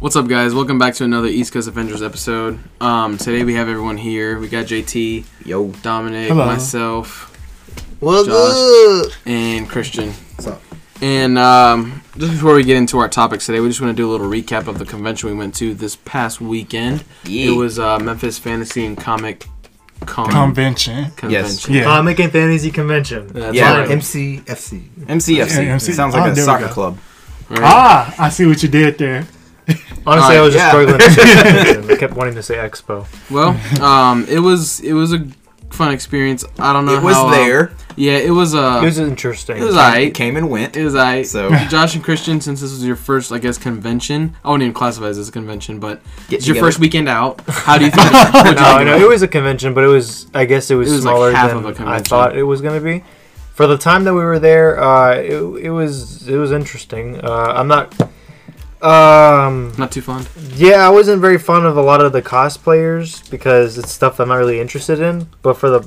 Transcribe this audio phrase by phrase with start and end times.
[0.00, 0.54] What's up, guys?
[0.54, 2.58] Welcome back to another East Coast Avengers episode.
[2.80, 4.38] Um, today we have everyone here.
[4.38, 5.68] We got JT, Yo.
[5.82, 6.46] Dominic, Hello.
[6.46, 7.26] myself,
[8.00, 9.14] What's Josh.
[9.26, 10.10] and Christian.
[10.12, 10.62] What's up?
[11.02, 14.08] And um, just before we get into our topics today, we just want to do
[14.08, 17.04] a little recap of the convention we went to this past weekend.
[17.24, 17.50] Yeah.
[17.52, 19.46] It was uh, Memphis Fantasy and Comic
[20.06, 21.10] Con Convention.
[21.12, 21.74] Convention.
[21.74, 21.84] Yeah.
[21.84, 23.28] Comic and Fantasy Convention.
[23.28, 23.78] That's Yeah.
[23.80, 23.88] right.
[23.90, 24.88] MCFC.
[25.06, 25.36] MCFC.
[25.66, 25.92] Yeah, MC.
[25.92, 26.98] Sounds like Oh, a soccer club.
[27.50, 27.60] Right.
[27.62, 29.26] Ah, I see what you did there.
[30.06, 31.90] Honestly, I was just Alright, struggling to say convention.
[31.90, 33.06] I kept wanting to say expo.
[33.30, 33.50] Well,
[33.82, 35.26] um, it was it was a
[35.70, 36.44] fun experience.
[36.58, 36.96] I don't know.
[36.98, 37.72] It was how, uh, there.
[37.96, 38.54] yeah, it was.
[38.54, 39.58] Uh, It was interesting.
[39.58, 40.12] It was It alright.
[40.14, 40.76] came and went.
[40.76, 41.22] It was I.
[41.22, 44.34] So- Josh and Christian, since this was your first, I guess, convention.
[44.44, 47.40] I wouldn't even classify this as a convention, but Get it's your first weekend out.
[47.46, 48.10] How do you think?
[48.12, 50.26] what'd you no, I know it was a convention, but it was.
[50.34, 52.04] I guess it was, It was like smaller half than of a I convention.
[52.04, 53.04] thought it was going to be.
[53.54, 55.34] For the time that we were there, uh, it,
[55.66, 57.20] it was it was interesting.
[57.22, 57.94] Uh, I'm not.
[58.82, 59.72] Um.
[59.78, 60.28] Not too fond.
[60.54, 64.28] Yeah, I wasn't very fond of a lot of the cosplayers because it's stuff I'm
[64.28, 65.28] not really interested in.
[65.42, 65.86] But for the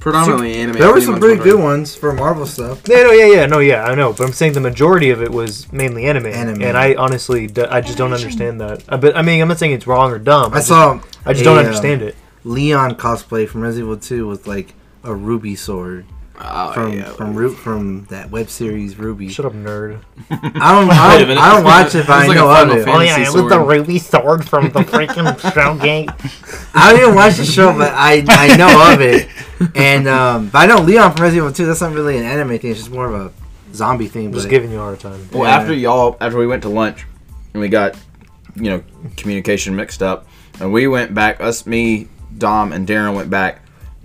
[0.00, 0.78] Predominantly anime.
[0.78, 2.82] There were some pretty good ones for Marvel stuff.
[2.86, 4.12] yeah, no, yeah, yeah, no, yeah, I know.
[4.12, 6.62] But I'm saying the majority of it was mainly anime, Anime.
[6.62, 8.84] and I honestly, d- I just don't understand that.
[8.88, 10.52] I, but I mean, I'm not saying it's wrong or dumb.
[10.52, 12.14] I just- saw I just a, don't um, understand it.
[12.44, 16.06] Leon cosplay from Resident Evil 2 with like a ruby sword
[16.38, 17.04] Oh, from yeah.
[17.12, 19.30] from Ru- from that web series RWBY.
[19.30, 20.00] Shut up, nerd.
[20.30, 21.38] I don't Wait a I don't.
[21.38, 22.86] I don't watch it, but I like know of it.
[22.88, 26.70] Oh, yeah, it was the ruby sword from the freaking Showgate.
[26.74, 29.28] I don't even watch the show, but I I know of it.
[29.74, 31.66] And um, but I know Leon from Resident Evil 2.
[31.66, 32.70] That's not really an anime thing.
[32.70, 34.26] It's just more of a zombie thing.
[34.26, 35.28] I'm But just giving you a hard time.
[35.32, 35.56] Well, Yeah.
[35.56, 37.06] after y'all, after we went to lunch,
[37.54, 37.96] and we got,
[38.54, 38.82] you know,
[39.16, 40.26] communication mixed up,
[40.60, 41.40] and we went back.
[41.40, 43.62] Us, me, Dom, and Darren went back.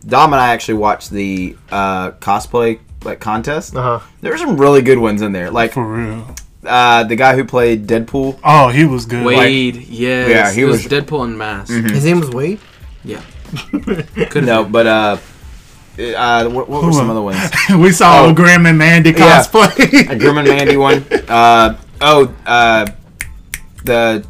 [0.08, 3.76] Dom and I actually watched the uh, cosplay like contest.
[3.76, 4.06] Uh huh.
[4.22, 6.36] There were some really good ones in there, like For real.
[6.66, 8.40] uh, the guy who played Deadpool.
[8.44, 9.26] Oh, he was good.
[9.26, 10.30] Wade, yes.
[10.30, 11.72] Yeah, he it was, was- Deadpool and Mask.
[11.72, 12.60] his name was Wade.
[13.04, 13.22] Yeah,
[13.72, 14.72] Could've No, been.
[14.72, 15.18] but uh,
[16.00, 17.40] uh, what, what were some other ones?
[17.78, 18.30] we saw Oh.
[18.32, 19.42] a Grim and Mandy Yeah.
[19.44, 20.10] cosplay.
[20.10, 21.04] a Grim and Mandy one.
[21.28, 22.86] Uh, oh, uh,
[23.84, 24.26] the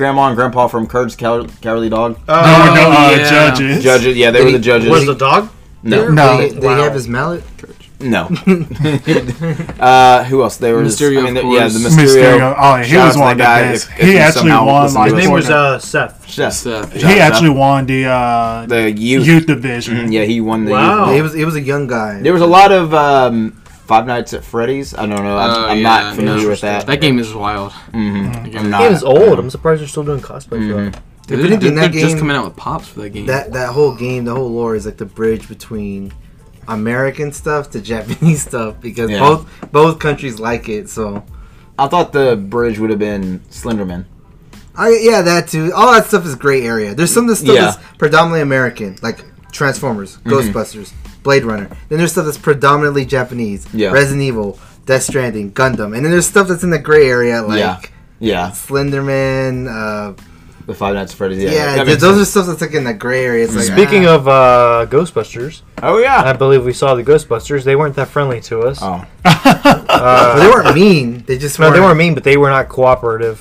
[0.00, 2.16] grandma and grandpa from Courage Cow- Cowardly Dog.
[2.26, 3.30] They were the uh, yeah.
[3.30, 3.82] judges.
[3.84, 4.88] Judges, yeah, they were the judges.
[4.88, 5.50] Was the dog?
[5.82, 6.38] no, No.
[6.38, 6.82] They, they Wow.
[6.84, 7.44] have his mallet.
[8.00, 8.22] no.
[9.78, 10.56] uh, who else?
[10.56, 12.06] They were Mysterio, I mean, of yeah, the Mysterio.
[12.06, 12.54] Mysterio.
[12.56, 13.88] Oh, yeah, he Shout was one of to the that guy best.
[13.90, 16.26] if- if he he actually won like His name was uh, Seth.
[16.28, 16.52] Chef.
[16.52, 16.92] Seth.
[16.94, 19.26] he Shout out to actually won the uh, the youth.
[19.26, 19.96] youth division.
[19.96, 20.70] Mhm, yeah, he won the.
[20.72, 20.80] Wow.
[20.80, 21.08] Youth.
[21.08, 22.22] Yeah, he was he was a young guy.
[22.22, 23.59] There was a lot of um,
[23.90, 24.94] Five Nights at Freddy's.
[24.94, 25.36] I don't know.
[25.36, 26.48] I'm, Oh, I'm yeah, not familiar no.
[26.50, 26.86] with that.
[26.86, 27.72] That game is wild.
[27.72, 28.82] hmm That game I'm is- not.
[28.82, 29.38] He was old.
[29.40, 31.02] I'm surprised they're still doing cosplay for that.
[31.26, 33.26] Dude, If anything, they're that just game- coming out with pops for that game.
[33.26, 36.12] that that whole game, the whole lore is like the bridge between
[36.68, 39.18] American stuff to Japanese stuff because Yeah.
[39.18, 40.88] both both countries like it.
[40.88, 41.24] So
[41.78, 44.04] I thought the bridge would have been Slenderman.
[44.76, 45.72] I yeah that too.
[45.74, 46.94] All that stuff is gray area.
[46.94, 47.60] There's some of the stuff Yeah.
[47.72, 50.30] that's predominantly American, like Transformers, Mm-hmm.
[50.30, 50.92] Ghostbusters,
[51.22, 51.68] Blade Runner.
[51.88, 53.90] Then there's stuff that's predominantly Japanese, Yeah.
[53.92, 57.58] Resident Evil, Death Stranding, Gundam, and then there's stuff that's in the gray area like
[57.58, 57.80] Yeah.
[58.22, 59.66] Yeah, Slenderman.
[59.66, 60.12] Uh,
[60.66, 61.42] the Five Nights at Freddy's.
[61.42, 63.44] Yeah, yeah, that th- makes those are stuff that's like in the gray area.
[63.44, 64.14] It's like, Speaking ah.
[64.14, 66.22] of uh, Ghostbusters, Oh yeah.
[66.24, 67.64] I believe we saw the Ghostbusters.
[67.64, 68.78] They weren't that friendly to us.
[68.82, 71.24] Oh, But they weren't mean.
[71.26, 73.40] They just No, weren't, they weren't mean, but they were not cooperative.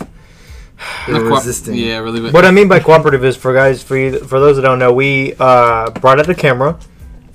[1.08, 1.76] They were Not quite- resistant.
[1.78, 2.32] Yeah, really.
[2.32, 4.94] What I mean by cooperative is for guys, for you, for those that don't know,
[4.94, 6.80] we uh, brought out the camera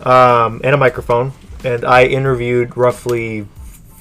[0.04, 1.32] um, and a microphone,
[1.64, 3.46] and I interviewed roughly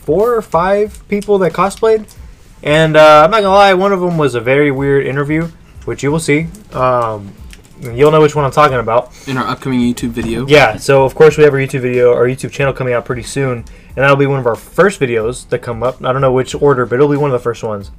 [0.03, 2.13] four or five people that cosplayed.
[2.61, 5.49] And uh, I'm not gonna lie, one of them was a very weird interview,
[5.85, 6.47] which you will see.
[6.71, 7.33] Um,
[7.81, 9.11] you'll know which one I'm talking about.
[9.27, 10.47] in our upcoming YouTube video.
[10.47, 13.23] Yeah, so of course we have our YouTube video, our YouTube channel coming out pretty
[13.23, 16.03] soon, and that'll be one of our first videos that come up.
[16.03, 17.91] I don't know which order, but it'll be one of the first ones.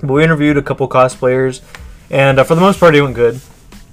[0.00, 1.62] But we interviewed a couple cosplayers,
[2.10, 3.40] and uh, for the most part, it went good.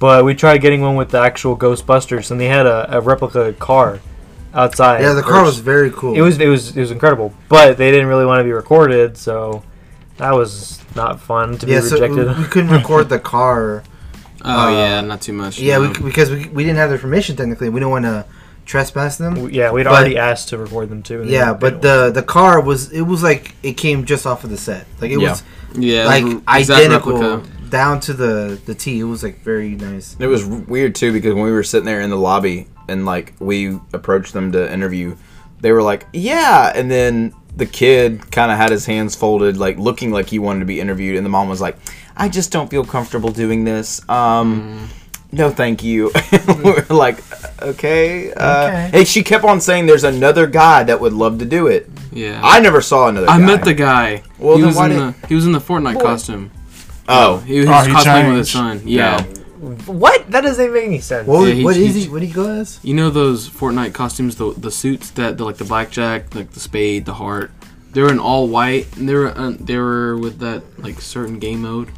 [0.06, 3.54] But we tried getting one with the actual Ghostbusters, and they had a, a replica
[3.54, 4.00] car
[4.54, 5.02] outside.
[5.02, 6.14] Yeah, the car was very cool.
[6.16, 9.18] It was it was it was incredible, but they didn't really want to be recorded,
[9.18, 9.64] so
[10.18, 12.38] that was not fun to yeah, be so rejected.
[12.38, 13.84] we, we couldn't record the car.
[14.44, 15.58] Oh Uh, yeah, not too much.
[15.60, 15.90] Yeah, no.
[15.90, 17.70] we, because we, we didn't have their permission technically.
[17.70, 18.26] We didn't want to
[18.68, 19.50] trespass them.
[19.50, 21.24] yeah, we'd But- already asked to record them too.
[21.26, 24.58] Yeah, but the the car was it was like it came just off of the
[24.58, 24.86] set.
[25.02, 25.32] Like it Yeah.
[25.32, 25.44] was
[25.78, 27.55] yeah, like the exact identical replica.
[27.76, 29.00] Down to the the T.
[29.00, 30.16] It was like very nice.
[30.20, 33.34] it was weird too because when we were sitting there in the lobby and like
[33.40, 35.16] we approached them to interview,
[35.62, 39.78] they were like, "Yeah," and then the kid kind of had his hands folded, like
[39.78, 41.76] looking like he wanted to be interviewed, and the mom was like,
[42.16, 44.90] "I just don't feel comfortable doing this." Um.
[45.32, 46.12] No, thank you.
[46.64, 47.18] we're like,
[47.62, 48.32] okay.
[48.32, 48.90] Uh, Okay.
[48.94, 51.90] Hey, she kept on saying there's another guy that would love to do it.
[52.14, 52.40] Yeah.
[52.42, 53.30] I never saw another.
[53.30, 53.46] I guy.
[53.46, 54.24] met the guy.
[54.40, 56.52] Well, he then was why in did- the he was in the Fortnite costume.
[57.08, 58.82] Oh, he was Oh, he cosplaying with his son.
[58.86, 59.22] Yeah.
[59.86, 60.30] What?
[60.32, 61.28] That doesn't make any sense.
[61.28, 62.10] What, Yeah, he- what is he- he?
[62.10, 62.80] What do you go as?
[62.84, 66.60] You know those Fortnite costumes, the the suits that the like the blackjack, like the
[66.60, 67.52] spade, the heart.
[67.94, 71.40] They were in all white, and they were uh, they were with that like certain
[71.40, 71.90] game mode.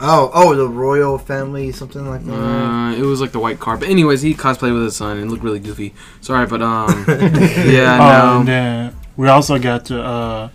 [0.00, 2.32] Oh, oh, the royal family, something like that.
[2.34, 3.76] Uh, it was like the white car.
[3.76, 5.94] But anyways, he cosplayed with his son and looked really goofy.
[6.20, 8.52] Sorry, but um, yeah, and no.
[8.52, 10.48] then we also got to uh,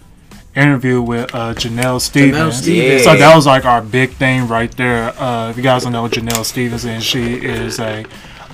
[0.55, 2.57] interview with uh, Janelle Stevens.
[2.57, 3.03] Stevens.
[3.03, 5.09] So that was like our big thing right there.
[5.19, 8.05] Uh, if you guys don't know Janelle Stevens, and she is a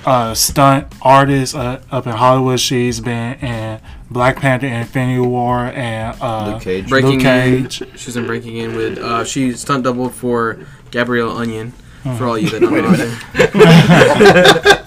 [0.04, 2.60] uh, stunt artist uh, up in Hollywood.
[2.60, 6.88] She's been in Black Panther, and Infinity War, and uh, Luke Cage.
[6.88, 7.82] Breaking Luke Cage.
[7.82, 7.96] in.
[7.96, 8.98] She's in Breaking In with.
[8.98, 11.72] Uh, she stunt doubled for Gabrielle Onion.
[12.18, 12.86] For all you that don't know.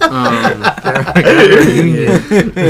[0.10, 0.62] um,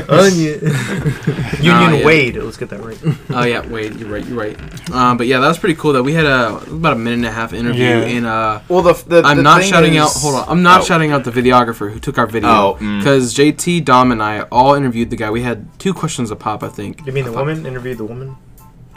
[0.08, 0.61] Onion.
[1.62, 2.05] Union yeah.
[2.05, 2.37] Wade.
[2.37, 2.99] Let's get that right.
[3.31, 4.91] Oh yeah, wait, you're right, you're right.
[4.91, 5.93] Um, but yeah, that was pretty cool.
[5.93, 8.02] That we had a about a minute and a half interview, Yeah.
[8.05, 10.12] and uh, Well, the, the I'm the not thing shouting is- out.
[10.20, 10.85] Hold on, I'm not Oh.
[10.85, 12.99] shouting out the videographer who took our video Oh, mm.
[12.99, 15.31] because JT, Dom, and I all interviewed the guy.
[15.31, 17.06] We had two questions a pop, I think.
[17.06, 17.67] You mean the I thought- woman?
[17.67, 18.37] Interviewed the woman?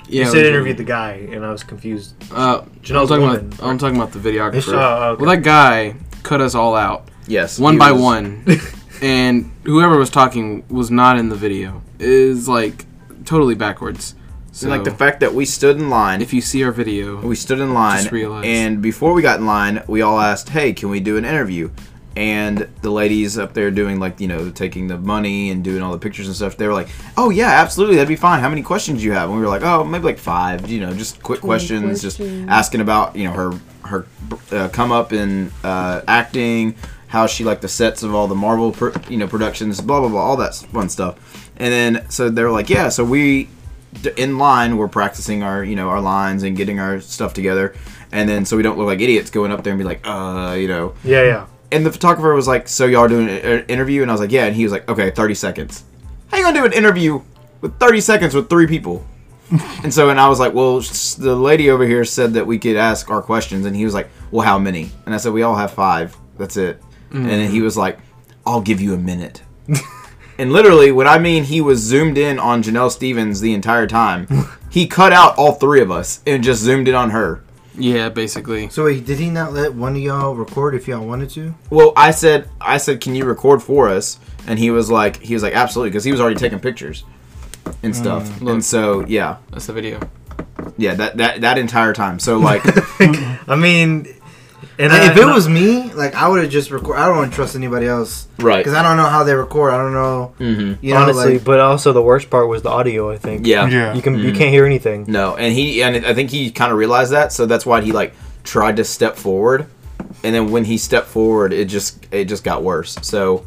[0.08, 0.46] Yeah, you said did.
[0.54, 2.14] interviewed the guy, and I was confused.
[2.32, 3.36] Uh, I'm talking woman.
[3.54, 3.64] about.
[3.64, 4.74] I'm talking about the videographer.
[4.74, 5.22] Oh, okay.
[5.24, 8.46] Well, that guy cut us all out Yes, one by was- one,
[9.02, 11.82] and whoever was talking was not in the video.
[12.00, 12.86] Is like
[13.26, 14.16] totally backwards.
[14.52, 17.20] So And like the fact that we stood in line, if you see our video,
[17.22, 18.46] we stood in line, Just realized.
[18.46, 21.70] and before we got in line, we all asked, "Hey, can we do an interview?"
[22.15, 25.92] And the ladies up there doing like you know taking the money and doing all
[25.92, 28.39] the pictures and stuff, they were like, "Oh yeah, absolutely, that'd be fine.
[28.39, 30.69] How many questions do you have?" And we were like, "Oh, maybe like five.
[30.69, 33.51] You know, just quick questions, just asking about you know her
[33.86, 34.06] her
[34.51, 36.75] uh, come up in uh, acting,
[37.07, 40.09] how she liked the sets of all the Marvel pro- you know productions, blah blah
[40.09, 43.50] blah, all that fun stuff." And then so they were like, "Yeah, so we."
[44.01, 47.75] d- in line we're practicing our you know our lines and getting our stuff together
[48.12, 50.56] and then so we don't look like idiots going up there and be like uh
[50.57, 51.45] you know Yeah, yeah.
[51.74, 54.02] And the photographer was like so y'all doing an interview?
[54.02, 54.46] And i was like yeah.
[54.46, 55.84] And he was like okay 30 seconds.
[56.28, 57.22] How you gonna do an interview
[57.62, 59.06] with 30 seconds with three people?
[59.84, 62.78] And so and i was like well the lady over here said that we could
[62.78, 63.66] ask our questions.
[63.66, 64.92] And he was like well how many?
[65.06, 66.16] And i said we all have five.
[66.38, 66.81] That's it.
[67.12, 67.18] Mm.
[67.18, 68.00] And then he was like
[68.46, 69.44] i'll give you a minute.
[70.38, 74.28] And literally, what I mean, he was zoomed in on Janelle Stevens the entire time.
[74.69, 77.44] he cut out all three of us and just zoomed in on her.
[77.78, 78.70] Yeah, basically.
[78.70, 81.54] So wait, did he not let one of y'all record if y'all wanted to?
[81.70, 84.20] Well, I said, I said, can you record for us?
[84.48, 87.04] And he was like, he was like, absolutely, because he was already taking pictures
[87.81, 88.42] and stuff.
[88.42, 88.54] Look.
[88.54, 90.00] and so, yeah, That's the video.
[90.78, 92.20] yeah, that that that entire time.
[92.20, 92.62] So like,
[93.48, 94.08] I mean,
[94.80, 96.98] and And I- if it was me, like I would have just record.
[96.98, 98.57] I don't want to trust anybody else right?
[98.57, 99.74] because I don't know how they record.
[99.74, 100.33] I don't know.
[100.39, 100.86] Mm-hmm.
[100.86, 103.10] You know, honestly, like, but also the worst part was the audio.
[103.12, 103.45] I think.
[103.48, 103.68] Yeah.
[103.68, 103.94] Yeah.
[103.94, 104.38] You can you Mhm.
[104.38, 105.06] can't hear anything.
[105.07, 107.92] No, and he and I think he kind of realized that, so that's why he
[107.92, 108.13] like
[108.44, 109.68] tried to step forward,
[110.24, 112.98] and then when he stepped forward, it just it just got worse.
[113.01, 113.45] So,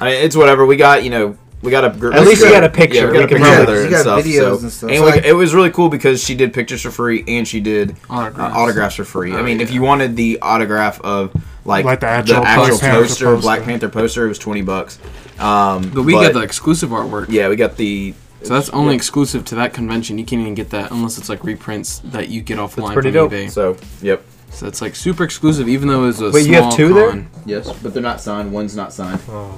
[0.00, 0.64] I mean, it's whatever.
[0.66, 2.96] We got you know we got a gr- At least we got a picture.
[2.98, 3.86] Yeah, we got a We can picture together it.
[3.92, 4.24] and stuff.
[4.24, 4.90] videos so, and stuff.
[4.90, 7.46] and So, we, like- it was really cool because she did pictures for free and
[7.48, 8.56] she did uh, Autographs.
[8.56, 9.32] autographs for free.
[9.34, 11.32] I Oh, mean, if you wanted the autograph of
[11.64, 13.62] like, Like the actual actual Black Panther poster, Black.
[13.64, 14.98] Panther poster, it was twenty bucks.
[15.38, 17.26] Um, But we got the exclusive artwork.
[17.28, 18.96] yeah, we got the So that's only yeah.
[18.96, 20.16] exclusive to that convention.
[20.18, 23.28] You can't even get that unless it's like reprints that you get offline pretty from
[23.28, 23.32] dope.
[23.32, 23.50] eBay.
[23.50, 24.22] So, yep.
[24.50, 26.94] So it's like super exclusive, even though it was a Wait, small you have two
[26.94, 27.26] there?
[27.44, 28.50] Yes, but they're not signed.
[28.52, 29.20] One's not signed.
[29.28, 29.52] Oh,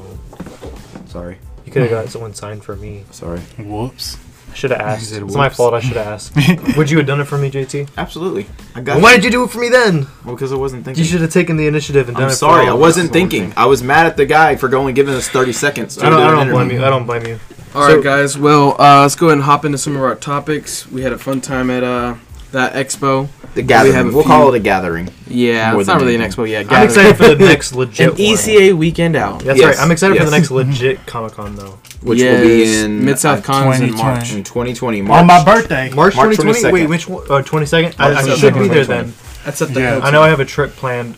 [1.06, 1.38] Sorry.
[1.70, 3.04] You could have got someone signed for me.
[3.12, 3.38] Sorry.
[3.58, 4.16] Whoops.
[4.50, 5.10] I should have asked.
[5.10, 5.74] said It's my fault.
[5.74, 6.34] I should have asked.
[6.76, 7.90] Would you have done it for me, JT?
[7.96, 8.46] Absolutely.
[8.74, 10.08] I got Well, why did you do it for me then?
[10.24, 11.04] Well, because I wasn't thinking.
[11.04, 12.26] You should have taken the initiative and done it.
[12.26, 12.36] I'm it.
[12.36, 13.42] sorry, for I wasn't That's thinking.
[13.50, 13.54] thing.
[13.56, 15.98] I was mad at the guy for only giving us 30 seconds.
[15.98, 16.20] I don't.
[16.20, 16.84] I don't blame you.
[16.84, 17.38] I don't blame you.
[17.76, 18.36] All right, So- guys.
[18.36, 20.90] Well, uh, let's go ahead and hop into some of our topics.
[20.90, 22.16] We had a fun time at uh,
[22.52, 23.28] that expo.
[23.54, 23.94] The We gathering.
[23.94, 25.08] have a We will few- call it a gathering.
[25.26, 26.44] Yeah, it's not than really an anything.
[26.44, 26.48] expo.
[26.48, 28.00] Yeah, I'm excited for the next legit.
[28.00, 28.16] An one.
[28.18, 29.40] ECA weekend out.
[29.44, 29.76] That's Yes.
[29.76, 29.84] right.
[29.84, 31.78] I'm excited for the next legit Comic Con though.
[32.02, 34.32] Which will be in Mid South uh, Cons in March.
[34.32, 35.02] in 2020.
[35.02, 35.20] March.
[35.20, 35.90] On my birthday.
[35.90, 36.72] March March 2020.
[36.72, 37.24] Wait, which one?
[37.24, 37.94] Uh, 22nd.
[37.98, 39.12] I, I should be there then.
[39.44, 40.00] That's at the Yeah.
[40.02, 41.16] I know I have a trip planned.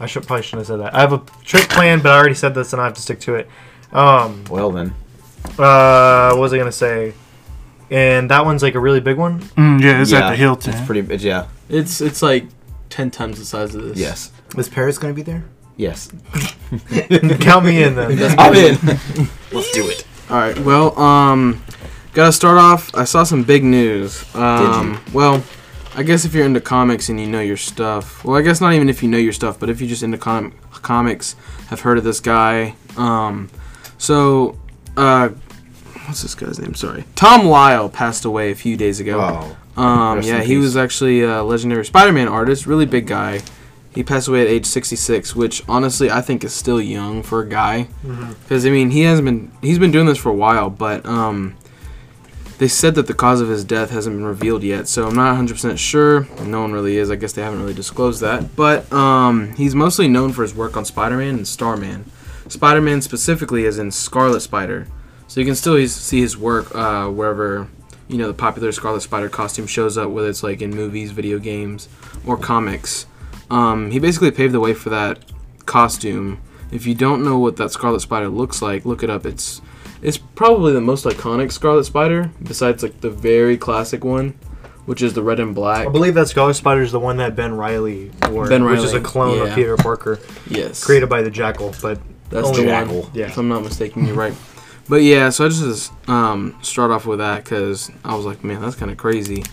[0.00, 0.94] I should probably shouldn't have said that.
[0.94, 3.20] I have a trip planned, but I already said this, and I have to stick
[3.20, 3.48] to it.
[3.92, 4.94] Um, Well then,
[5.58, 7.14] uh, what was I gonna say?
[7.90, 9.40] And that one's like a really big one.
[9.40, 10.74] Mm, yeah, it's yeah, at the Hilton.
[10.74, 11.12] It's pretty.
[11.12, 11.46] It's, yeah.
[11.68, 12.46] It's it's like
[12.90, 13.98] ten times the size of this.
[13.98, 14.30] Yes.
[14.56, 15.44] is Paris gonna be there?
[15.76, 16.10] Yes.
[17.40, 18.34] Count me in then.
[18.38, 18.74] I'm in.
[19.52, 20.04] Let's do it.
[20.28, 20.58] All right.
[20.58, 21.62] Well, um,
[22.12, 22.94] gotta start off.
[22.94, 24.24] I saw some big news.
[24.34, 25.42] Um, Well,
[25.94, 28.24] I guess if you're into comics and you know your stuff.
[28.24, 30.18] Well, I guess not even if you know your stuff, but if you're just into
[30.18, 31.34] com- comics,
[31.68, 32.74] have heard of this guy.
[32.96, 33.48] Um,
[33.98, 34.58] so,
[34.96, 35.30] uh,
[36.08, 36.74] what's this guy's name?
[36.74, 39.20] Sorry, Tom Lyle passed away a few days ago.
[39.76, 40.62] Oh, Um, yeah, he peace.
[40.64, 43.42] was actually a legendary Spider-Man artist, really big guy.
[43.94, 47.48] He passed away at age 66, which honestly I think is still young for a
[47.48, 47.88] guy.
[48.42, 51.56] Because I mean, he hasn't been he's been doing this for a while, but um,
[52.58, 55.36] they said that the cause of his death hasn't been revealed yet, so I'm not
[55.36, 56.26] 100% sure.
[56.44, 57.10] No one really is.
[57.10, 58.54] I guess they haven't really disclosed that.
[58.56, 62.04] But um, he's mostly known for his work on Spider-Man and Starman.
[62.48, 64.86] Spider-Man specifically is in Scarlet Spider,
[65.28, 67.68] so you can still see his work uh, wherever
[68.08, 71.38] you know the popular Scarlet Spider costume shows up, whether it's like in movies, video
[71.38, 71.88] games,
[72.26, 73.06] or comics.
[73.50, 75.20] Um, he basically paved the way for that
[75.66, 76.40] costume.
[76.72, 79.24] If you don't know what that Scarlet Spider looks like, look it up.
[79.24, 79.60] It's
[80.02, 84.30] it's probably the most iconic Scarlet Spider, besides like the very classic one,
[84.86, 85.86] which is the red and black.
[85.86, 88.94] I believe that Scarlet Spider is the one that Ben Reilly wore, Ben which is
[88.94, 89.44] a clone yeah.
[89.44, 90.18] of Peter Parker,
[90.48, 91.74] Yes, created by the Jackal.
[91.82, 92.96] But That's the one.
[92.96, 93.10] one.
[93.12, 93.26] Yeah.
[93.26, 94.34] If I'm not mistaken, you're right.
[94.88, 98.60] But yeah, so I just um, start off with that because I was like, man,
[98.62, 99.44] that's kind of crazy.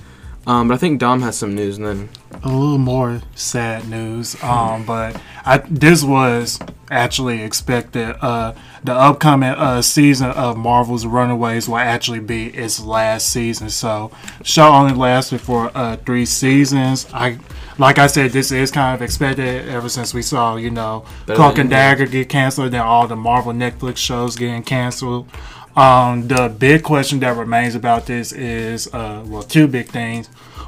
[0.47, 2.09] Um, but I think Dom has some news, and then
[2.43, 4.41] a little more sad news.
[4.43, 6.59] Um, but I this was
[6.91, 8.15] actually expected.
[8.21, 13.69] Uh, the upcoming uh season of Marvel's Runaways will actually be its last season.
[13.69, 14.11] So,
[14.43, 17.07] show only lasted for uh three seasons.
[17.11, 17.39] I
[17.77, 21.37] like I said, this is kind of expected ever since we saw you know Better
[21.37, 25.27] Cloak and Dagger get canceled, then all the Marvel Netflix shows getting canceled.
[25.75, 30.27] Um, the big question that remains about this is, uh, well, two big things.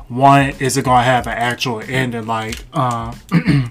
[0.10, 3.14] One, is it gonna have an actual ending, like, uh,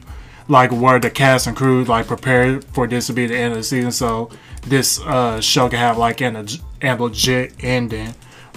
[0.48, 3.58] like where the cast and crew like prepared for this to be the end of
[3.58, 4.30] the season, so
[4.62, 6.36] this uh, show can have like an,
[6.82, 8.14] a legit ending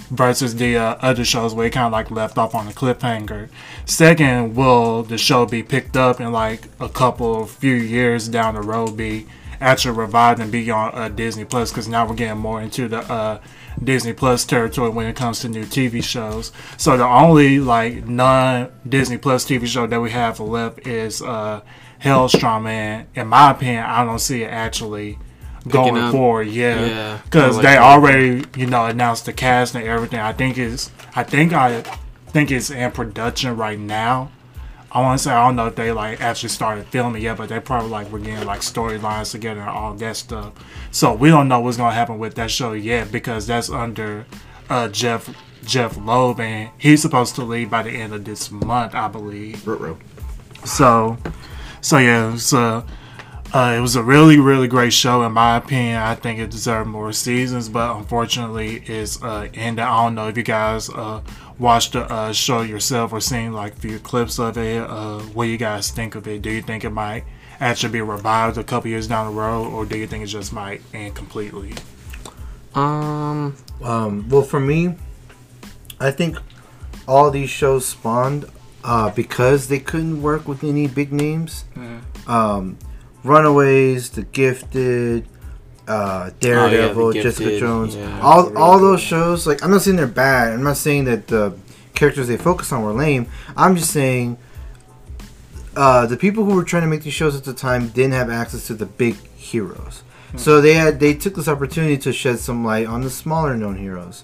[0.10, 3.50] versus the uh, other shows where it kind of like left off on a cliffhanger.
[3.86, 8.62] Second, will the show be picked up in like a couple few years down the
[8.62, 9.28] road, be
[9.62, 11.72] actually revived and be on uh, Disney Plus?
[11.72, 13.40] Because now we're getting more into the uh,
[13.84, 16.52] Disney Plus territory when it comes to new TV shows.
[16.78, 21.62] So the only like non Disney Plus TV show that we have left is uh,
[22.02, 25.20] Helstrom, and in my opinion, I don't see it actually
[25.68, 26.12] going up.
[26.12, 26.48] forward.
[26.48, 27.82] Yeah, Yeah, because kinda like they that.
[27.82, 30.20] already you know announced the cast and everything.
[30.20, 31.82] I think it's I think I
[32.28, 34.32] think it's in production right now.
[34.92, 37.50] I want to say I don't know if they like actually started filming yet, but
[37.50, 40.54] they probably like were getting like storylines together and all that stuff.
[40.92, 44.26] So we don't know what's gonna happen with that show yet because that's under
[44.70, 45.30] uh, Jeph
[45.64, 49.68] Jeph Loeb and he's supposed to leave by the end of this month, I believe.
[49.68, 49.98] Ruh-roh.
[50.66, 51.18] So,
[51.82, 52.84] so yeah, so
[53.54, 55.98] uh, it was a really, really great show in my opinion.
[55.98, 59.84] I think it deserved more seasons, but unfortunately, it's uh, ended.
[59.86, 61.22] I don't know if you guys uh,
[61.58, 64.82] watched the uh, show yourself or seen like a few clips of it.
[64.82, 66.42] Uh, what do you guys think of it?
[66.42, 67.24] Do you think it might
[67.60, 70.54] actually be revived a couple years down the road, or do you think it just
[70.54, 71.74] might end completely?
[72.76, 74.96] um, Um, well, for me,
[76.00, 76.38] I think
[77.08, 78.46] all these shows spawned
[78.84, 81.66] uh, because they couldn't work with any big names.
[82.28, 82.78] Um,
[83.24, 85.28] Runaways, The Gifted,
[85.88, 89.46] uh, Daredevil, Oh, The Jessica Gifted, Jones, yeah, all really all those shows.
[89.48, 90.54] Like, I'm not saying they're bad.
[90.54, 91.58] I'm not saying that the
[91.96, 93.28] characters they focus on were lame.
[93.58, 94.38] I'm just saying.
[95.76, 98.30] Uh, the people who were trying to make these shows at the time didn't have
[98.30, 100.04] access to the big heroes,
[100.36, 103.78] so they had they took this opportunity to shed some light on the smaller known
[103.78, 104.24] heroes.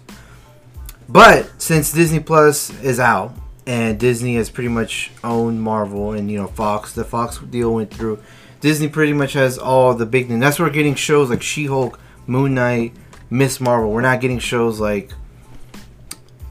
[1.07, 3.33] But since Disney Plus is out
[3.67, 7.93] and Disney has pretty much owned Marvel and you know Fox, the Fox deal went
[7.93, 8.19] through.
[8.65, 10.41] Disney pretty much has all the big names.
[10.41, 12.95] That's where we're getting shows like She-Hulk, Moon Knight,
[13.29, 13.61] Ms.
[13.61, 13.91] Marvel.
[13.91, 15.11] We're not getting shows like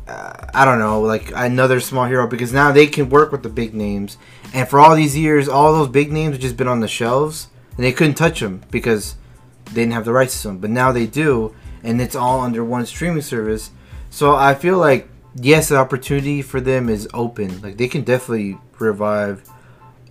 [0.06, 3.48] uh, I don't know, like another small hero because now they can work with the
[3.48, 4.16] big names.
[4.52, 7.48] And for all these years, all those big names have just been on the shelves
[7.76, 9.16] and they couldn't touch them because
[9.64, 10.58] they didn't have the rights to them.
[10.58, 11.52] But now they do,
[11.82, 13.72] and it's all under one streaming service.
[14.10, 17.60] So I feel like yes, the opportunity for them is open.
[17.60, 19.50] Like they can definitely revive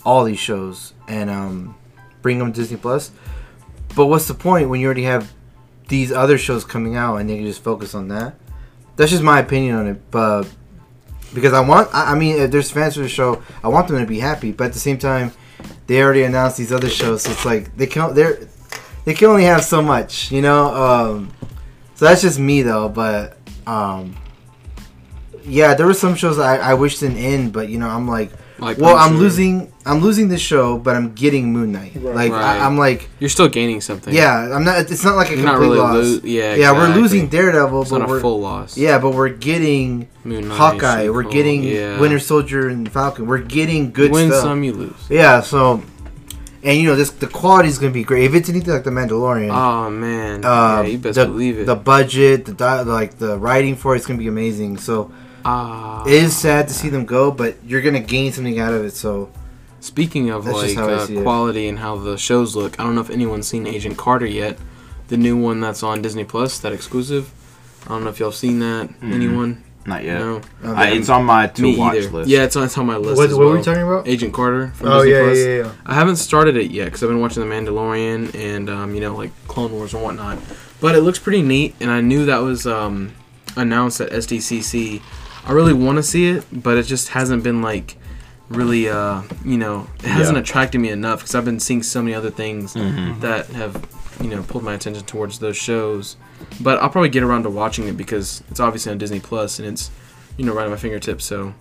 [0.04, 1.76] all these shows and um,
[2.24, 3.12] bring them to Disney Plus.
[3.96, 5.32] But what's the point when you already have
[5.88, 8.34] these other shows coming out and they can just focus on that?
[8.96, 10.02] That's just my opinion on it.
[10.10, 10.46] But
[11.36, 14.00] because I want, I, I mean, if there's fans for the show, I want them
[14.00, 14.52] to be happy.
[14.52, 15.32] But at the same time,
[15.86, 17.24] they already announced these other shows.
[17.24, 18.40] So it's like they can they're
[19.06, 20.74] they can only have so much, you know.
[20.74, 21.34] Um,
[21.96, 22.90] so that's just me though.
[22.90, 23.38] But
[23.68, 24.16] um,
[25.46, 28.32] yeah, there were some shows I, I wish didn't end, but you know, I'm like,
[28.60, 31.96] like well, I'm losing, I'm losing this show, but I'm getting Moon Knight.
[32.02, 32.60] Like Right.
[32.62, 34.14] I, I'm like, You're still gaining something.
[34.14, 34.80] yeah, I'm not.
[34.90, 36.24] It's not like a You're complete not really loss.
[36.24, 38.78] lo- yeah, yeah, we're losing Daredevil, It's but not we're a full loss.
[38.78, 41.10] yeah, but we're getting Moon Knight, Hawkeye.
[41.10, 42.00] We're She-Hulk, getting yeah.
[42.00, 43.28] Winter Soldier and Falcon.
[43.28, 44.44] We're getting You good win stuff.
[44.44, 44.96] some, you lose.
[45.10, 45.84] Yeah, so
[46.64, 48.24] and you know this the quality is gonna be great.
[48.24, 51.66] If it's anything like the Mandalorian, Oh man, uh, yeah, you best the, believe it.
[51.66, 54.78] The budget, the di- like the writing for it's gonna be amazing.
[54.78, 55.12] So
[55.44, 56.06] Ah.
[56.06, 58.94] it is sad to see them go, but you're gonna gain something out of it.
[58.94, 59.28] So
[59.84, 61.24] Speaking of That's like uh, see it.
[61.24, 64.58] quality and how the shows look, I don't know if anyone's seen Agent Carter yet,
[65.10, 67.30] the new one that's on Disney Plus, that exclusive.
[67.86, 68.90] I don't know if y'all seen that.
[69.02, 69.62] Anyone?
[69.86, 70.20] Not yet.
[70.20, 72.10] No, I, it's on my to watch either.
[72.12, 72.30] list.
[72.30, 73.18] Yeah, it's on, it's on my list.
[73.18, 74.08] What, as what were we talking about?
[74.08, 75.38] Agent Carter from Oh Disney yeah, Plus.
[75.38, 75.72] yeah, yeah, yeah.
[75.86, 79.14] I haven't started it yet because I've been watching The Mandalorian and um, you know
[79.18, 80.40] like Clone Wars and whatnot.
[80.80, 83.12] But it looks pretty neat, and I knew that was um,
[83.58, 85.02] announced at SDCC.
[85.46, 87.98] I really want to see it, but it just hasn't been like
[88.50, 90.42] really, uh, you know, it hasn't Yeah.
[90.42, 93.20] attracted me enough because I've been seeing so many other things Mhm.
[93.22, 93.82] that have
[94.22, 96.18] you know pulled my attention towards those shows.
[96.62, 99.68] But I'll probably get around to watching it because it's obviously on Disney Plus and
[99.68, 99.90] it's
[100.38, 101.26] you know right at my fingertips.
[101.26, 101.54] So.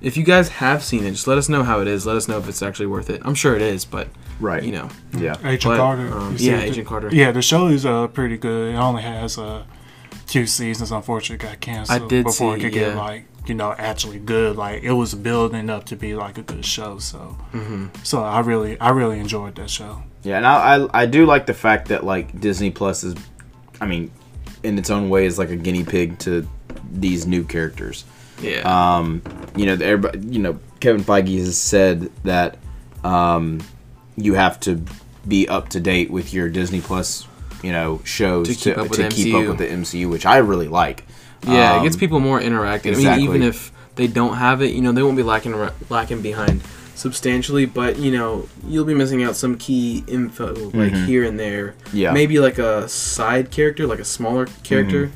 [0.00, 2.06] If you guys have seen it, just let us know how it is.
[2.06, 3.20] Let us know if it's actually worth it.
[3.24, 4.06] I'm sure it is, but
[4.38, 4.62] Right.
[4.62, 5.34] you know, Yeah.
[5.44, 6.16] Agent but, Carter.
[6.16, 6.68] um, yeah, it?
[6.68, 7.08] Agent Carter.
[7.10, 8.74] Yeah, the show is uh pretty good.
[8.74, 9.62] It only has uh
[10.28, 10.92] two seasons.
[10.92, 14.56] Unfortunately, got canceled did before see it could it, get like you know actually good.
[14.56, 16.98] Like it was building up to be like a good show.
[16.98, 17.18] So
[17.52, 20.02] hmm so I really I really enjoyed that show.
[20.22, 23.14] Yeah, and I, I I do like the fact that like Disney Plus is,
[23.80, 24.10] I mean,
[24.62, 26.46] in its own way is like a guinea pig to
[26.90, 28.04] these new characters.
[28.40, 28.60] Yeah.
[28.60, 29.22] Um,
[29.56, 32.58] you know, everybody, you know, Kevin Feige has said that
[33.04, 33.60] um,
[34.16, 34.82] you have to
[35.26, 37.26] be up to date with your Disney Plus,
[37.62, 40.38] you know, shows To keep up with to keep up with the MCU, which I
[40.38, 41.04] really like.
[41.46, 42.94] Yeah, it Um, gets people more interactive.
[42.94, 45.54] I mean, even if they don't have it, you know, they won't be lacking
[45.88, 46.62] lacking behind
[46.94, 51.06] substantially, but you know, you'll be missing out some key info like Mhm.
[51.06, 51.74] here and there.
[51.92, 52.12] Yeah.
[52.12, 55.10] Maybe like a side character, like a smaller character,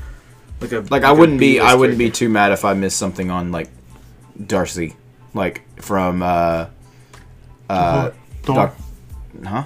[0.61, 0.93] like a Mm-hmm.
[0.93, 3.69] Like I wouldn't be I wouldn't be too mad if I missed something on like
[4.47, 4.95] Darcy,
[5.35, 6.67] like from uh
[7.69, 8.11] uh
[8.45, 8.77] Thor, Doc-
[9.45, 9.65] huh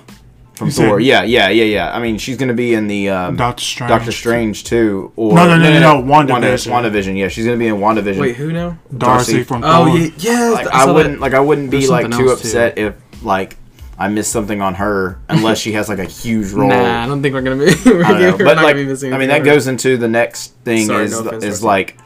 [0.57, 1.01] from You said- Thor.
[1.01, 1.95] Yeah, yeah, yeah, yeah.
[1.95, 3.89] I mean, she's gonna be in the um, Doctor Strange.
[3.91, 5.13] Doctor Strange too.
[5.17, 6.73] Or No, no, no, no, no, Wanda- WandaVision.
[6.73, 7.17] WandaVision.
[7.19, 8.19] Yeah, she's gonna be in WandaVision.
[8.19, 8.79] Wait, who now?
[8.97, 9.45] Darcy, Darcy.
[9.45, 9.99] from Oh, Thor.
[9.99, 10.55] yeah, yes.
[10.55, 11.21] like I I wouldn't that.
[11.21, 12.49] like I wouldn't be There's like something too else, too.
[12.49, 13.57] upset if like
[13.99, 16.69] I missed something on her unless she has like a huge role.
[16.69, 17.73] Nah, I don't think we're gonna be.
[17.87, 18.45] We're, I don't know.
[18.45, 21.13] But like, be missing I mean, anything that goes into the next thing Sorry, is
[21.13, 21.65] no offense, is Darcy.
[21.67, 21.97] like,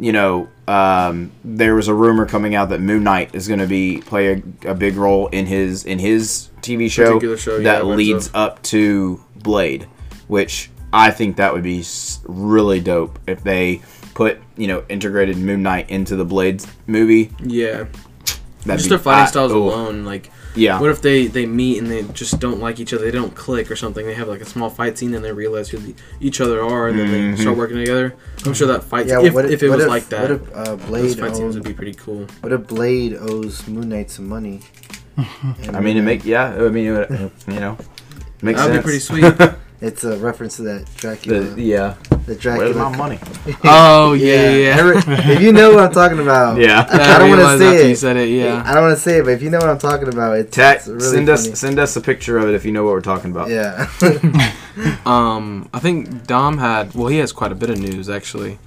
[0.00, 3.66] you know, um, there was a rumor coming out that Moon Knight is going to
[3.66, 4.32] be play
[4.64, 8.62] a, a big role in his in his TV show, show, that I've leads up
[8.64, 9.84] to Blade,
[10.28, 11.84] which I think that would be
[12.24, 13.82] really dope if they
[14.14, 17.32] put you know integrated Moon Knight into the Blade movie.
[17.42, 17.86] Yeah,
[18.64, 20.30] That'd just be- their fighting I- styles oh, alone, like.
[20.56, 23.04] Yeah, What if they they meet and they just don't like each other?
[23.04, 24.04] They don't click or something.
[24.06, 26.88] They have like a small fight scene and they realize who the, each other are,
[26.88, 27.36] and then Mhm.
[27.36, 28.14] they start working together.
[28.44, 30.30] I'm sure that fight, yeah, if, what if it what was if, like that, what
[30.32, 32.26] if uh, those Blade fight scenes owes, would be pretty cool.
[32.40, 34.60] what if Blade owes Moon Knight some money?
[35.72, 36.54] I mean, it make yeah.
[36.54, 37.10] I mean, it,
[37.46, 37.76] you know,
[38.42, 38.76] makes That'd sense.
[38.78, 39.50] be pretty sweet.
[39.80, 41.40] it's a reference to that Dracula.
[41.40, 41.94] The, yeah,
[42.26, 42.74] the Dracula.
[42.74, 43.18] where's my money?
[43.64, 44.76] oh yeah, yeah.
[44.76, 44.96] Every-
[45.34, 46.86] if you know what I'm talking about, Yeah.
[46.90, 47.96] I don't want to realized after say you it.
[47.96, 48.28] said it.
[48.30, 48.62] Yeah.
[48.66, 50.54] I don't want to say it, but if you know what I'm talking about, it's,
[50.54, 51.50] Tech, it's really send funny.
[51.52, 53.48] us send us a picture of it if you know what we're talking about.
[53.50, 53.88] Yeah.
[55.04, 56.94] Um, I think Dom had.
[56.94, 58.58] Well, he has quite a bit of news actually.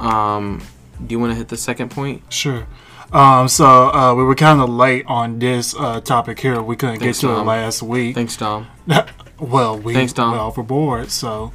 [0.00, 0.60] Um,
[1.06, 2.22] do you want to hit the second point?
[2.32, 2.66] Sure.
[3.12, 6.60] Um, so uh, we were kind of late on this uh, topic here.
[6.60, 8.14] We couldn't Thanks, get to it last week.
[8.16, 8.66] Thanks, Dom.
[9.40, 10.32] Well, we Thanks, Tom.
[10.32, 11.10] went overboard.
[11.10, 11.52] So,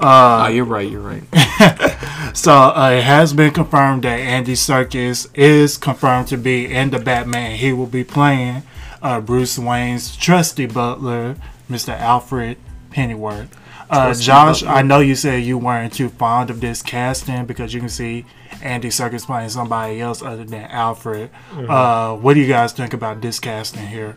[0.00, 0.90] Oh, uh, you're right.
[0.90, 1.22] You're right.
[2.36, 6.98] so uh, it has been confirmed that Andy Serkis is confirmed to be in the
[6.98, 7.56] Batman.
[7.56, 8.62] He will be playing
[9.02, 11.36] uh, Bruce Wayne's trusty butler,
[11.70, 11.98] Mr.
[11.98, 12.58] Alfred
[12.90, 13.56] Pennyworth.
[13.90, 14.76] Uh, Josh, butler.
[14.76, 18.24] I know you said you weren't too fond of this casting because you can see
[18.62, 21.30] Andy Serkis playing somebody else other than Alfred.
[21.54, 24.16] Uh, what do you guys think about this casting here?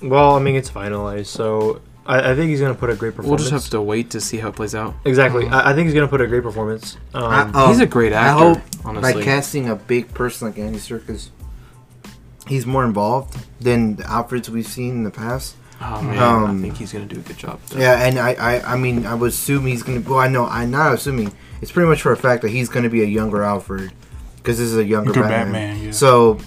[0.00, 3.28] Well, I mean, it's finalized, so I, I think he's gonna put a great performance.
[3.28, 3.50] We'll performance.
[3.64, 4.94] just have to wait to see how it plays out.
[5.04, 5.46] exactly.
[5.46, 6.96] I, I think he's gonna put a great performance.
[7.14, 8.38] Um, I- oh, He's a great I actor.
[8.54, 9.12] hope honestly.
[9.12, 11.28] by casting a big person like Andy Serkis,
[12.46, 15.54] he's more involved than the Alfreds we've seen in the past.
[15.80, 17.60] Oh man, Um, I think he's gonna do a good job.
[17.68, 17.78] though.
[17.78, 20.00] Yeah, and I, I, I mean, I would assume he's gonna.
[20.00, 21.32] Well, I know, I'm not assuming.
[21.60, 23.92] It's pretty much for a fact that he's gonna be a younger Alfred,
[24.38, 25.52] because this is a younger Younger Batman.
[25.52, 25.90] Batman, yeah.
[25.92, 26.38] So,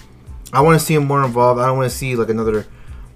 [0.52, 1.60] I want to see him more involved.
[1.60, 2.66] I don't want to see like another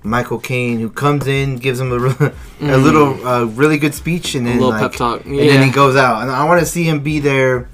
[0.06, 4.34] Michael Caine who comes in, gives him a, re- a little, uh, really good speech,
[4.34, 4.48] and Mm.
[4.48, 5.24] a then little like, pep talk.
[5.24, 6.22] and then he goes out.
[6.22, 7.68] And I want to see him be there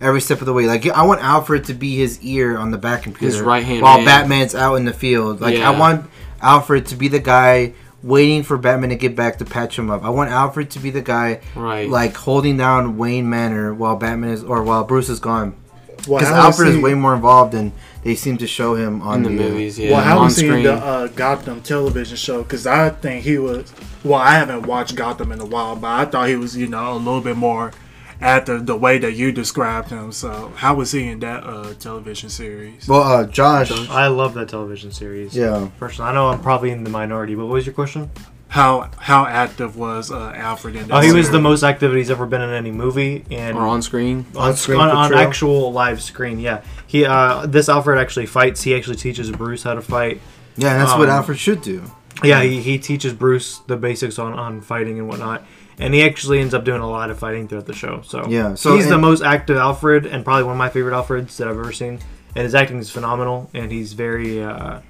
[0.00, 0.66] every step of the way.
[0.66, 3.96] Like I want Alfred to be his ear on the back computer, His right-hand while
[3.98, 4.04] man.
[4.06, 5.40] Batman's out in the field.
[5.40, 5.70] Like Yeah.
[5.70, 6.06] I want
[6.40, 10.04] Alfred to be the guy waiting for Batman to get back to patch him up.
[10.04, 11.88] I want Alfred to be the guy Right.
[11.90, 15.56] like holding down Wayne Manor while Batman is or while Bruce is gone.
[15.96, 17.72] Because how was Alfred is way more involved than
[18.08, 19.78] they seem to show him on in the uh, movies.
[19.78, 20.64] Yeah, well, how on was he in screen.
[20.64, 22.42] the uh, Gotham television show?
[22.42, 23.70] Because I think he was.
[24.02, 26.94] Well, I haven't watched Gotham in a while, but I thought he was, you know,
[26.94, 27.72] a little bit more
[28.18, 30.10] active the way that you described him.
[30.12, 32.88] So, how was he in that uh, television series?
[32.88, 33.70] Well, uh, Josh.
[33.90, 35.36] I love that television series.
[35.36, 35.68] Yeah.
[35.78, 38.10] Personally, I know I'm probably in the minority, but what was your question?
[38.58, 40.96] How how active was uh, Alfred in that?
[40.96, 43.82] Oh, he was the most active he's ever been in any movie, and or on
[43.82, 44.26] screen.
[44.34, 46.40] on, On-screen on, on actual live screen.
[46.40, 48.60] Yeah, he uh, this Alfred actually fights.
[48.62, 50.20] He actually teaches Bruce how to fight.
[50.56, 51.84] Yeah, and that's what Um, Alfred should do.
[52.24, 55.46] Yeah, he, he teaches Bruce the basics on, on fighting and whatnot.
[55.78, 58.00] And he actually ends up doing a lot of fighting throughout the show.
[58.02, 61.36] So Yeah, so he's the most active Alfred and probably one of my favorite Alfreds
[61.36, 62.00] that I've ever seen.
[62.34, 63.48] And his acting is phenomenal.
[63.54, 64.42] And he's very.
[64.42, 64.80] Uh,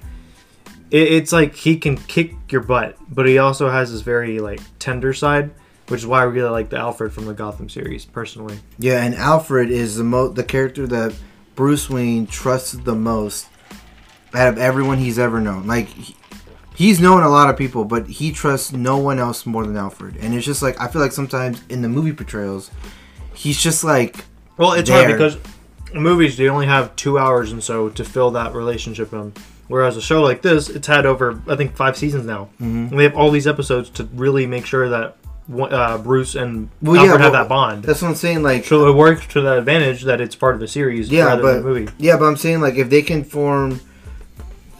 [0.91, 4.59] it, it's like he can kick your butt, but he also has this very like
[4.79, 5.51] tender side,
[5.87, 8.59] which is why I really like the Alfred from the Gotham series personally.
[8.77, 11.13] Yeah, and Alfred is the mo- the character that
[11.55, 13.47] Bruce Wayne trusts the most
[14.33, 15.65] out of everyone he's ever known.
[15.67, 16.15] Like he,
[16.75, 20.15] he's known a lot of people, but he trusts no one else more than Alfred.
[20.17, 22.69] And it's just like I feel like sometimes in the movie portrayals,
[23.33, 24.25] he's just like
[24.57, 25.05] Well, it's There.
[25.05, 25.37] hard because
[25.93, 29.33] movies they only have two hours and so to fill that relationship in.
[29.69, 32.89] Whereas a show like this, it's had over I think five seasons now, Mhm.
[32.91, 35.15] and they have all these episodes to really make sure that
[35.59, 37.83] uh, Bruce and Well, yeah, Alfred have well, that bond.
[37.83, 38.43] that's what I'm saying.
[38.43, 41.41] Like So it works to the advantage that it's part of the series Yeah, rather
[41.41, 41.87] but movie.
[41.97, 43.79] yeah, but I'm saying like if they can form.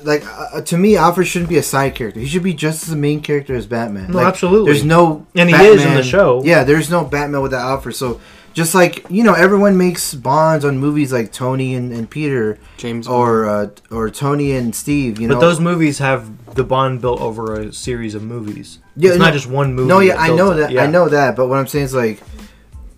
[0.04, 0.24] Like
[0.54, 2.20] uh, to me, Alfred shouldn't be a side character.
[2.22, 4.12] He should be just as the main character as Batman.
[4.12, 4.72] No, Like, absolutely.
[4.72, 6.42] There's no And he is in the show.
[6.46, 7.96] Yeah, there's no Batman without Alfred.
[7.96, 8.22] So
[8.54, 13.08] just like you know, everyone makes bonds on movies like Tony and, and Peter, James
[13.08, 15.20] or uh, or Tony and Steve.
[15.20, 15.36] You know.
[15.36, 18.80] But those movies have the bond built over a series of movies.
[18.96, 19.88] Yeah, it's no- not just one movie.
[19.88, 20.72] no, yeah, I know that.
[20.72, 20.84] Yeah.
[20.84, 21.36] I know that.
[21.36, 22.22] But what I'm saying is like.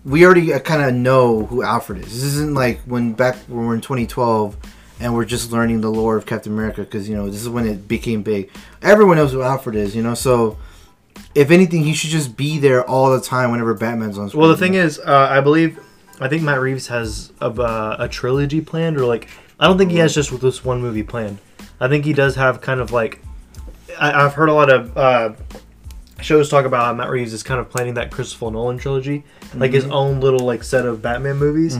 [0.04, 2.06] We already kind of know who Alfred is.
[2.06, 4.56] This isn't like when back when we're in 2012
[5.02, 7.66] and we're just learning the lore of Captain America because you know this is when
[7.66, 8.50] it became big.
[8.82, 10.14] Everyone knows who Alfred is, you know.
[10.14, 10.58] So
[11.34, 14.40] if anything, he should just be there all the time whenever Batman's on screen.
[14.40, 15.78] Well, the thing is, uh, I believe,
[16.20, 19.90] I think Matt Reeves has a, uh, a trilogy planned, or like, I don't think
[19.90, 21.38] he has just with this one movie planned.
[21.80, 23.22] I think he does have kind of like,
[23.98, 25.32] I, I've heard a lot of uh,
[26.24, 29.72] shows talk about how Matt Reeves is kind of planning that Christopher Nolan trilogy, like
[29.72, 31.76] his own little like set of Batman movies.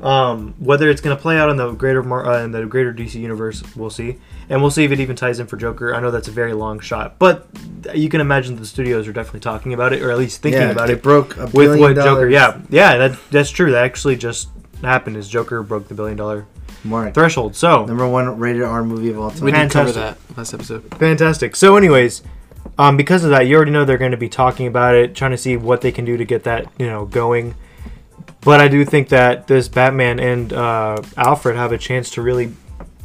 [0.00, 2.92] Um, whether it's going to play out in the greater Mar- uh, in the greater
[2.92, 5.94] DC universe, we'll see, and we'll see if it even ties in for Joker.
[5.94, 7.46] I know that's a very long shot, but
[7.94, 10.70] you can imagine the studios are definitely talking about it, or at least thinking yeah,
[10.70, 12.28] about they it broke a with billion what Joker.
[12.28, 13.70] Yeah, yeah, that that's true.
[13.70, 14.48] That actually just
[14.82, 15.16] happened.
[15.16, 16.46] Is Joker broke the billion dollar
[16.82, 17.14] mark.
[17.14, 17.54] threshold?
[17.54, 19.44] So Number one rated R movie of all time.
[19.44, 20.26] We didn't cover Fantastic.
[20.28, 20.94] that last episode.
[20.98, 21.54] fantastic.
[21.54, 22.22] So, anyways,
[22.78, 25.32] um, because of that, you already know they're going to be talking about it, trying
[25.32, 27.54] to see what they can do to get that you know going.
[28.40, 32.52] But I do think that this Batman and uh, Alfred have a chance to really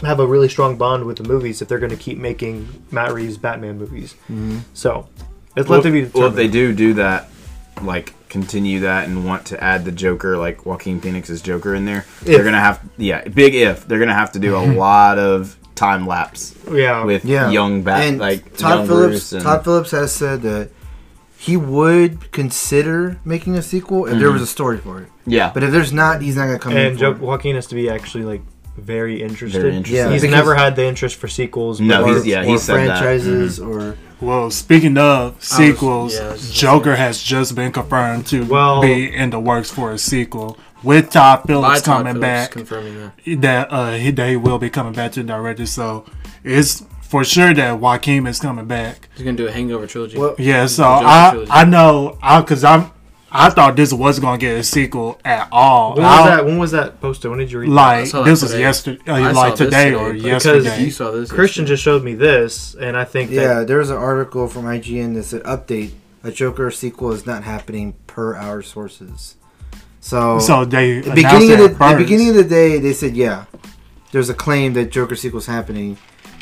[0.02, 3.14] have a really strong bond with the movies if they're going to keep making Matt
[3.14, 4.16] Reeves Batman movies.
[4.74, 5.08] So
[5.56, 7.30] it's Well, left to be well, if they do do that,
[7.82, 12.06] like continue that and want to add the Joker, like Joaquin Phoenix's Joker in there,
[12.24, 16.06] they're gonna have yeah, big if they're gonna have to do a lot of time
[16.06, 19.10] lapse yeah, with Yeah, young Bat, and like Todd young Phillips.
[19.12, 20.72] Bruce and, Todd Phillips has said that
[21.38, 24.34] he would consider making a sequel if there mm-hmm.
[24.34, 25.10] was a story for it.
[25.26, 26.88] yeah, But if there's not, he's not gonna come in.
[26.88, 28.42] and for jo- Joaquin has to be actually like
[28.76, 29.62] very interested.
[29.62, 29.96] Very interested.
[29.98, 31.80] Yeah, he's because- never had the interest for sequels.
[31.80, 33.00] No, but- he's- yeah, he or said that.
[33.00, 33.72] franchises mm-hmm.
[33.72, 39.14] or Well, speaking of sequels, was just Joker has just been confirmed to Well- be
[39.14, 42.52] in the works for a sequel with Todd By Phillips Todd coming Phillips back.
[42.52, 43.42] confirming that.
[43.42, 45.66] That uh, he, that he will be coming back to the director.
[45.66, 46.06] So
[46.44, 49.10] it's for sure that Joaquin is coming back.
[49.16, 50.18] He's gonna do a Hangover trilogy.
[50.18, 51.52] Well, Yeah, so I trilogy.
[51.52, 52.92] I know I because I'm
[53.30, 55.96] I thought this was gonna get a sequel at all.
[55.96, 56.46] When was don't- that?
[56.46, 57.30] When was that posted?
[57.30, 57.70] When did you read?
[57.70, 57.74] that?
[57.74, 58.62] Like that this was today.
[58.64, 60.84] yesterday, uh, like today today, or but- Because yesterday.
[60.84, 61.32] you saw this.
[61.32, 65.14] Christian just showed me this, and I think yeah, there was an article from IGN
[65.16, 65.92] that said update:
[66.24, 69.36] a Joker sequel is not happening per our sources.
[70.08, 73.18] So, so they the beginning of the, at the beginning of the day, they said
[73.18, 73.44] yeah,
[74.14, 75.98] there's a claim that Joker sequel's happening,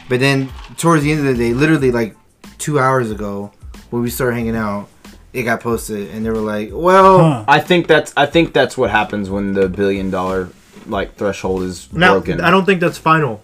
[0.07, 2.15] but then towards the end of the day, literally like
[2.59, 3.51] two hours ago,
[3.89, 4.87] when we started hanging out,
[5.33, 7.17] it got posted, and they were like, well.
[7.17, 7.45] Huh.
[7.47, 10.49] I think that's I think that's what happens when the billion dollar
[10.85, 12.41] like threshold is now broken.
[12.41, 13.41] I don't think that's final.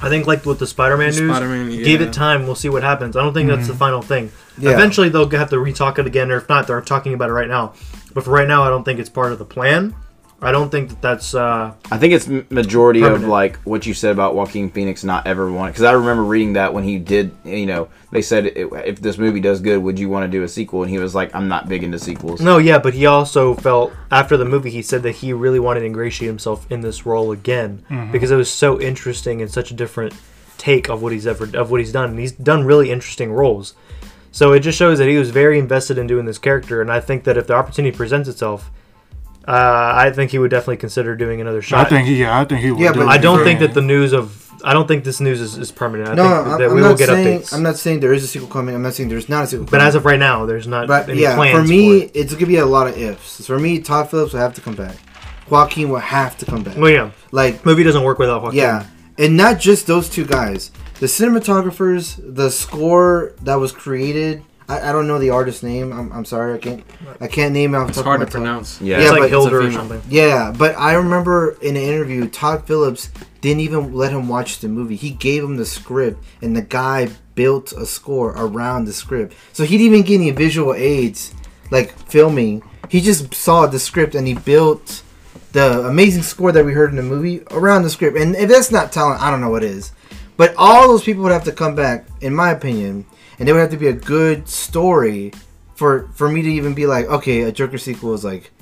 [0.00, 2.44] I think like with the Spider-Man news, Spider-Man, give it time.
[2.44, 3.16] We'll see what happens.
[3.16, 3.78] I don't think that's the mm-hmm.
[3.80, 4.30] final thing.
[4.56, 4.70] Yeah.
[4.70, 7.48] Eventually, they'll have to retalk it again, or if not, they're talking about it right
[7.48, 7.74] now.
[8.14, 9.94] But for right now, I don't think it's part of the plan.
[10.40, 11.34] I don't think that that's.
[11.34, 15.26] Uh, I think it's m- majority of like what you said about Joaquin Phoenix not
[15.26, 15.72] ever wanting.
[15.72, 19.18] Because I remember reading that when he did, you know, they said "I- if this
[19.18, 20.82] movie does good, would you want to do a sequel?
[20.82, 22.40] And he was like, I'm not big into sequels.
[22.40, 25.80] no, yeah, but he also felt after the movie, he said that he really wanted
[25.80, 29.74] to ingratiate himself in this role again because it was so interesting and such a
[29.74, 30.14] different
[30.56, 32.10] take of what he's ever of what he's done.
[32.10, 33.74] And he's done really interesting roles.
[34.30, 37.00] So it just shows that he was very invested in doing this character, and I
[37.00, 38.70] think that if the opportunity presents itself,
[39.46, 41.78] uh, I think he would definitely consider doing another shot.
[41.78, 41.88] I shot.
[41.90, 42.80] think he, yeah, I think he would.
[42.80, 45.20] Yeah, do but it I don't think that the news of I don't think this
[45.20, 46.10] news is, is permanent.
[46.10, 47.54] I no, think I'm, that I'm we will not get saying updates.
[47.54, 48.74] I'm not saying there is a sequel coming.
[48.74, 49.64] I'm not saying there's not a sequel.
[49.66, 49.86] but coming.
[49.86, 52.10] as of right now, there's not But any yeah, plans for me, it.
[52.14, 53.46] it's gonna be a lot of ifs.
[53.46, 54.96] For me, Todd Phillips will have to come back.
[55.48, 56.76] Joaquin will have to come back.
[56.76, 58.58] Well, yeah, Like, movie doesn't work without Joaquin.
[58.58, 58.84] yeah,
[59.18, 60.70] and not just those two guys.
[61.00, 64.42] The cinematographers, the score that was created.
[64.68, 65.92] I, I don't know the artist's name.
[65.92, 66.84] I'm, I'm sorry, I can't.
[67.20, 68.42] I can't name it off the It's top hard of to tongue.
[68.42, 68.80] pronounce.
[68.80, 70.02] Yeah, it's Yeah, like but- Hildur or something.
[70.08, 74.68] Yeah, but I remember in an interview, Todd Phillips didn't even let him watch the
[74.68, 74.96] movie.
[74.96, 79.34] He gave him the script, and the guy built a score around the script.
[79.52, 81.32] So he didn't even get any visual aids,
[81.70, 82.62] like filming.
[82.88, 85.02] He just saw the script and he built
[85.58, 88.16] the amazing score that we heard in the movie around the script.
[88.16, 89.92] And if that's not talent, I don't know what is.
[90.36, 93.06] But all those people would have to come back, in my opinion,
[93.38, 95.32] and there would have to be a good story
[95.74, 98.52] for for me to even be like, okay, a Joker sequel is like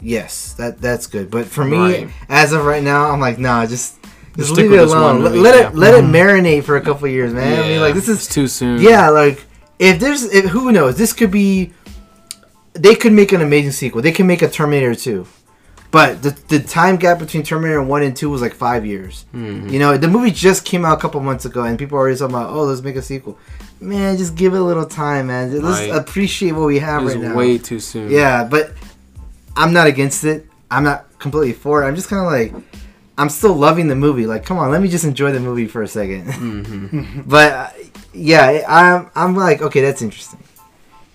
[0.00, 1.30] yes, that that's good.
[1.30, 2.08] But for me, Right.
[2.28, 3.96] as of right now, I'm like, nah, just
[4.36, 5.22] just leave it alone.
[5.22, 5.68] movie, let yeah.
[5.68, 6.14] it let it mm-hmm.
[6.14, 7.58] marinate for a couple years, man.
[7.58, 8.80] I mean, like this it's is too soon.
[8.80, 9.44] yeah, like
[9.78, 11.72] if there's if, who knows, this could be
[12.74, 14.02] they could make an amazing sequel.
[14.02, 15.26] They can make a Terminator 2.
[15.96, 19.24] But the, the time gap between Terminator 1 and 2 was like five years.
[19.34, 19.70] Mm-hmm.
[19.70, 22.18] You know, the movie just came out a couple months ago, and people are already
[22.18, 23.38] talking about, oh, let's make a sequel.
[23.80, 25.58] Man, just give it a little time, man.
[25.62, 25.96] Let's Right.
[25.98, 27.34] appreciate what we have It right now.
[27.34, 28.10] way too soon.
[28.10, 28.72] Yeah, but
[29.56, 30.46] I'm not against it.
[30.70, 31.86] I'm not completely for it.
[31.86, 32.52] I'm just kind of like,
[33.16, 34.26] I'm still loving the movie.
[34.26, 37.68] Like, come on, let me just enjoy the movie for a 2nd but uh,
[38.12, 40.42] yeah, I'm I'm like, okay, that's interesting.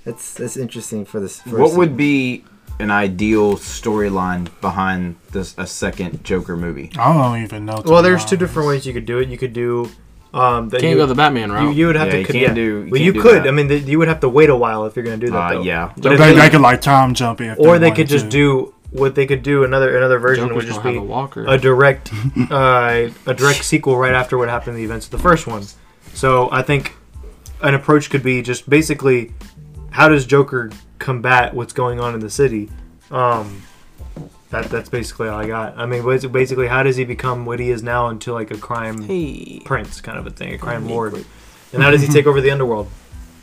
[0.05, 1.39] That's that's interesting for this.
[1.41, 2.45] For What would be
[2.81, 6.91] an ideal storyline behind this a second Joker movie?
[6.97, 7.81] I don't even know.
[7.85, 9.29] Well, there's two different ways you could do it.
[9.29, 9.89] You could do.
[10.33, 11.63] Um, that Can't you, go the Batman route.
[11.63, 12.19] you, you would have Yeah, to.
[12.19, 12.53] you could- can't yeah.
[12.53, 13.43] do- you Well, can't you do could.
[13.43, 13.47] that.
[13.49, 15.31] I mean, th- you would have to wait a while if you're going to do
[15.33, 15.37] that.
[15.37, 15.61] Uh, though.
[15.63, 15.91] yeah.
[15.97, 18.07] But if They, they, they could like time jump it, if or they wanted could
[18.07, 18.31] just to.
[18.31, 19.65] do what they could do.
[19.65, 21.45] Another another version Joker's would just gonna be have a walker.
[21.47, 22.11] a direct
[22.49, 25.63] uh, a direct sequel right after what happened in the events of the first one.
[26.13, 26.95] So I think
[27.61, 29.33] an approach could be just basically
[29.89, 32.69] how does Joker combat what's going on in the city.
[33.09, 33.63] Um,
[34.51, 35.77] that that's basically all I got.
[35.77, 38.57] I mean, basi- basically, how does he become what he is now into like a
[38.57, 39.61] crime hey.
[39.65, 41.13] prince kind of a thing, a crime lord,
[41.73, 42.89] and how does he take over the underworld?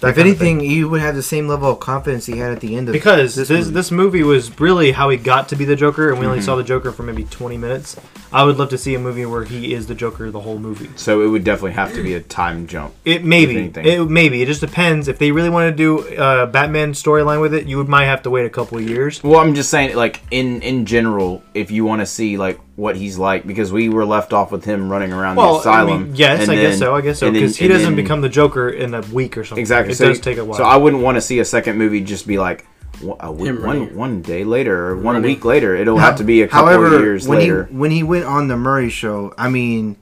[0.00, 0.58] That If kind of thing.
[0.58, 2.92] anything, you would have the same level of confidence he had at the end of
[2.92, 3.70] because this movie.
[3.70, 6.44] this movie was really how he got to be the Joker, and we only mm-hmm.
[6.44, 7.96] saw the Joker for maybe twenty minutes.
[8.32, 10.90] I would love to see a movie where he is the Joker the whole movie.
[10.94, 12.94] So it would definitely have to be a time jump.
[13.04, 13.86] It maybe anything.
[13.86, 17.52] it maybe it just depends if they really want to do a Batman storyline with
[17.52, 17.66] it.
[17.66, 19.22] You would might have to wait a couple of years.
[19.24, 22.94] Well, I'm just saying, like in in general, if you want to see like what
[22.94, 26.02] he's like, because we were left off with him running around the Well, I asylum.
[26.04, 26.94] mean, yes, and I guess so.
[26.94, 29.60] I guess so because he doesn't then- become the Joker in a week or something.
[29.60, 29.92] exactly.
[29.92, 30.56] It so, does take a while.
[30.58, 32.64] So I wouldn't want to see a second movie just be like
[33.00, 35.22] one, a week, one, one day later or one Running.
[35.22, 35.74] week later.
[35.74, 37.64] It'll have to be a couple However, of years when later.
[37.64, 39.96] he when he went on the Murray show, I mean,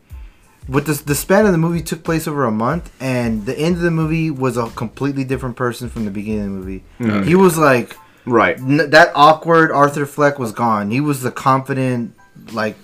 [0.68, 3.76] with the the span of the movie took place over a month, and the end
[3.76, 6.84] of the movie was a completely different person from the beginning of the movie.
[7.00, 7.22] Mm-hmm.
[7.26, 8.58] He was like right.
[8.58, 10.90] n- that awkward Arthur Fleck was gone.
[10.90, 12.14] He was the confident,
[12.52, 12.76] like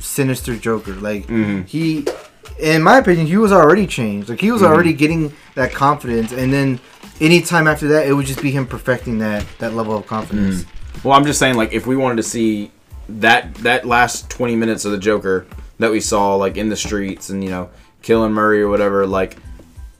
[0.00, 0.94] sinister Joker.
[0.94, 1.62] Like Mm-hmm.
[1.62, 2.06] he,
[2.58, 4.28] in my opinion, he was already changed.
[4.28, 4.52] Like he Mm-hmm.
[4.54, 6.80] was already getting that confidence, and then
[7.20, 10.64] anytime after that, it would just be him perfecting that that level of confidence.
[11.04, 12.70] Well, I'm just saying, like, if we wanted to see
[13.08, 15.46] that that last 20 minutes of the Joker
[15.78, 17.70] that we saw, like, in the streets and you know,
[18.02, 19.36] killing Murray or whatever, like,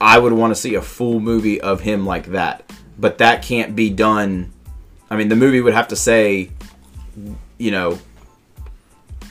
[0.01, 2.69] I would want to see a full movie of him like that.
[2.97, 4.51] But that can't be done.
[5.09, 6.51] I mean, the movie would have to say,
[7.57, 7.97] you know,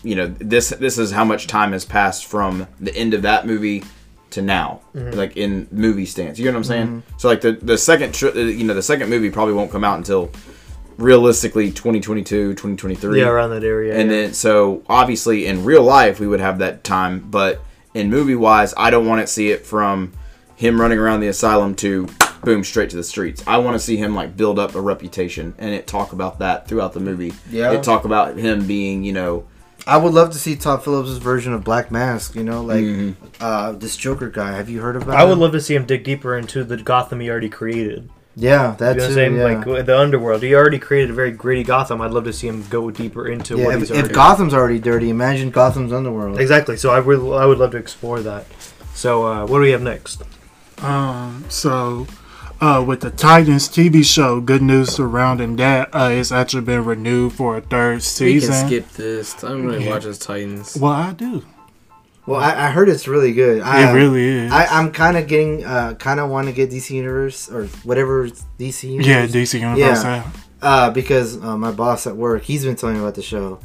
[0.03, 3.47] you know, this this is how much time has passed from the end of that
[3.47, 3.85] movie
[4.31, 6.39] to now, like in movie stance.
[6.39, 7.03] You know what I'm saying?
[7.17, 9.85] So like the the second, tr- uh, you know, the second movie probably won't come
[9.85, 10.31] out until
[10.99, 13.21] realistically 2022, 2023.
[13.21, 13.97] yeah, around that area.
[13.97, 14.17] And yeah.
[14.17, 17.61] then so obviously in real life we would have that time, but
[17.95, 20.13] in movie wise, I don't want to see it from
[20.57, 22.09] him running around the asylum to
[22.43, 23.43] boom straight to the streets.
[23.47, 26.69] I want to see him like build up a reputation and it talk about that
[26.69, 27.33] throughout the movie.
[27.51, 27.73] Yeah.
[27.73, 29.47] It talk about him being, you know,
[29.88, 32.35] I would love to see Todd Phillips' version of Black Mask.
[32.35, 33.24] You know, like Mm-hmm.
[33.40, 34.53] uh, this Joker guy.
[34.53, 35.16] Have you heard about?
[35.16, 38.09] I would love to see him dig deeper into the Gotham he already created.
[38.37, 39.14] Yeah, that's You know what I'm too.
[39.14, 39.37] saying?
[39.37, 39.74] yeah.
[39.79, 42.01] Like the underworld, he already created a very gritty Gotham.
[42.01, 44.12] I'd love to see him go deeper into yeah, what if, he's if.
[44.12, 46.38] Gotham's already dirty, imagine Gotham's underworld.
[46.40, 46.77] exactly.
[46.77, 48.46] So I would I would love to explore that.
[48.94, 50.22] So uh, what do we have next?
[50.83, 52.07] Um, so,
[52.61, 55.94] uh, with the Titans TV show, good news surrounding that.
[55.94, 58.53] Uh, it's actually been renewed for a third We season.
[58.55, 59.42] can skip this.
[59.44, 59.90] I'm really Yeah.
[59.92, 60.77] watching Titans.
[60.77, 61.44] Well, I do.
[62.27, 63.62] Well, I, I heard it's really good.
[63.62, 64.53] I, it really is.
[64.53, 68.29] I, I'm kind of getting, uh, kind of want to get DC Universe or whatever
[68.59, 69.07] DC Universe.
[69.07, 70.05] yeah, DC Universe.
[70.05, 70.16] Yeah.
[70.25, 70.31] Yeah.
[70.61, 73.61] Uh, because uh, my boss at work, he's been telling me about the show,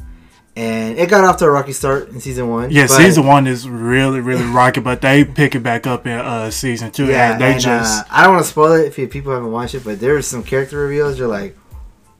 [0.56, 2.70] and it got off to a rocky start in season one.
[2.70, 6.50] Yeah, season one is really, really rocky, but they pick it back up in uh
[6.50, 7.06] season two.
[7.06, 9.50] Yeah, and they and, just uh, I don't want to spoil it if people haven't
[9.50, 11.18] watched it, but there's some character reveals.
[11.18, 11.56] You're like,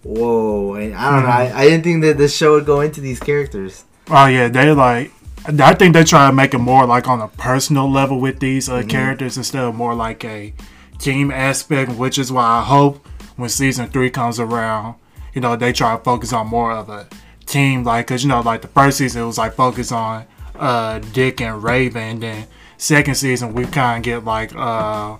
[0.02, 0.74] whoa!
[0.74, 1.28] And I don't know.
[1.28, 1.56] Mm-hmm.
[1.56, 3.84] I, I didn't think that this show would go into these characters.
[4.08, 5.12] Oh yeah, they like.
[5.46, 8.68] I think they try to make it more like on a personal level with these
[8.68, 10.54] uh, characters instead of more like a
[10.98, 14.94] team aspect, which is why I hope when season three comes around,
[15.34, 17.06] you know, they try to focus on more of a
[17.54, 20.98] team, like because you know, like the first season it was like focused on uh,
[20.98, 25.16] Dick and Raven, and then second season we kind of get like uh,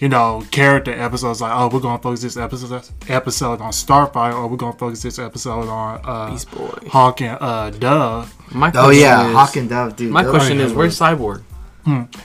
[0.00, 4.48] you know, character episodes like, oh, we're gonna focus this episode episode on Starfire, or
[4.48, 6.88] we're gonna focus this episode on uh, Beast Boy.
[6.88, 8.34] Hawk and uh, Dove.
[8.54, 10.10] My Oh yeah, is, Hawk and Dove, dude.
[10.10, 11.42] My question is, where's Cyborg?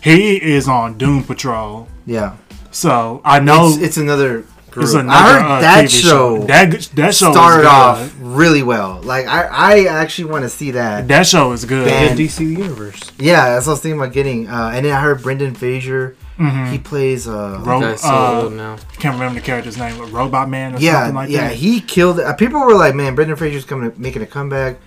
[0.04, 2.38] He is on Doom Patrol, Yeah,
[2.72, 4.46] so I know it's, it's another
[4.76, 4.86] group.
[4.86, 7.72] it's I heard uh, that TV show, That that show started is good.
[7.72, 9.02] off really well.
[9.02, 11.08] Like I, I actually want to see that.
[11.08, 11.88] That show is good.
[11.88, 13.12] Band- In DC Universe.
[13.18, 14.48] Yeah, that's what I was thinking about getting.
[14.48, 16.16] Uh, and then I heard Brendan Fraser.
[16.38, 16.72] Mhm.
[16.72, 17.28] He plays.
[17.28, 18.76] Uh, Ro- Guy's so uh, old now.
[19.00, 21.56] Can't remember the character's name, but Robot Man or yeah, something like yeah, that.
[21.56, 22.26] he killed it.
[22.26, 24.78] Uh, people were like, "Man, Brendan Fraser's coming, making a comeback."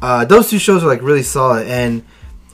[0.00, 2.04] Uh, those two shows are like really solid, and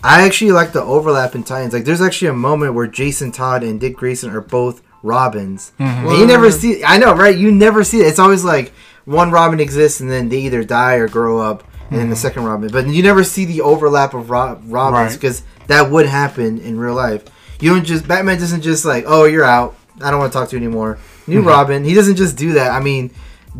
[0.02, 1.74] I actually like the overlap in Titans.
[1.74, 6.08] Like, there's actually a moment where Jason Todd and Dick Grayson are both Robins, Mhm.
[6.10, 6.84] and you never see.
[6.84, 7.36] I know, right?
[7.36, 8.06] You never see it.
[8.06, 8.72] It's always like
[9.04, 12.44] one Robin exists, and then they either die or grow up, and then the second
[12.44, 12.68] Robin.
[12.70, 14.94] But you never see the overlap of Ro- Robins Mm-hmm.
[14.94, 15.12] Right.
[15.12, 17.22] because that would happen in real life.
[17.60, 19.74] You don't just Batman doesn't just like, oh, you're out.
[20.02, 20.98] I don't want to talk to you anymore.
[21.26, 21.48] New Mm-hmm.
[21.48, 21.84] Robin.
[21.84, 22.70] He doesn't just do that.
[22.72, 23.10] I mean,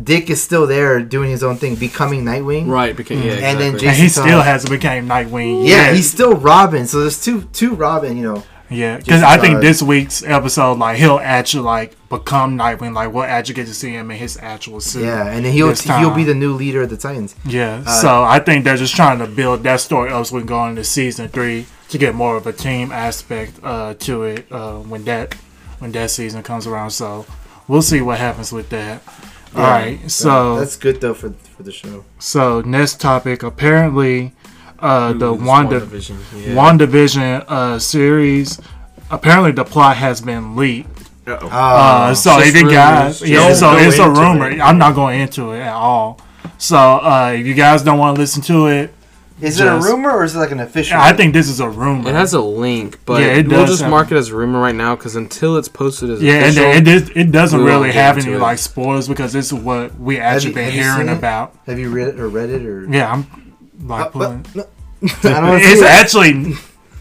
[0.01, 2.67] Dick is still there doing his own thing, becoming Nightwing.
[2.67, 3.87] Right, because yeah, And then exactly.
[3.89, 4.45] and he still Todd.
[4.45, 5.67] hasn't became Nightwing.
[5.67, 5.95] Yeah, yet.
[5.95, 6.87] he's still Robin.
[6.87, 8.15] So there's two two Robin.
[8.17, 8.43] You know.
[8.71, 8.97] Yeah.
[8.97, 12.93] Because I think this week's episode, like he'll actually like become Nightwing.
[12.93, 15.03] Like we'll actually get to see him in his actual suit.
[15.03, 17.35] Yeah, and then he'll he'll be the new leader of the Titans.
[17.45, 20.41] Yeah, Uh, so I think they're just trying to build that story up so we
[20.41, 24.51] can go into season three to get more of a team aspect uh, to it
[24.51, 25.33] uh, when that
[25.79, 26.91] when that season comes around.
[26.91, 27.25] So
[27.67, 29.01] we'll see what happens with that.
[29.53, 32.05] All right, so that's good though for for the show.
[32.19, 33.43] so next topic.
[33.43, 34.31] Apparently,
[34.81, 36.53] uh, the Ooh, Wanda WandaVision, yeah.
[36.55, 38.59] WandaVision uh, series.
[39.09, 40.87] Apparently, the plot has been leaked.
[41.27, 41.47] Uh-oh.
[41.49, 44.49] Uh, so just if you guys, yeah, Don't so it's a rumor.
[44.49, 44.59] it.
[44.59, 46.19] I'm not going into it at all.
[46.57, 48.93] So uh, if you guys don't want to listen to it,
[49.39, 50.97] Is Just- it a rumor or is it like an official?
[50.97, 52.09] I think this is a rumor.
[52.09, 54.59] It has a link, but Yeah, it we'll just have- mark it as a rumor
[54.61, 57.91] right now because until it's posted as yeah, and official, it, is, it doesn't really
[57.91, 58.39] have any it.
[58.39, 61.17] like spoilers because this is what we actually you- been have hearing seen it?
[61.17, 61.55] about.
[61.65, 62.85] Have you read it or read it or?
[62.87, 63.50] Yeah, I'm
[63.83, 64.45] like Uh, pulling.
[64.53, 64.63] but- no.
[65.23, 65.83] I don't it's see it.
[65.85, 66.53] actually,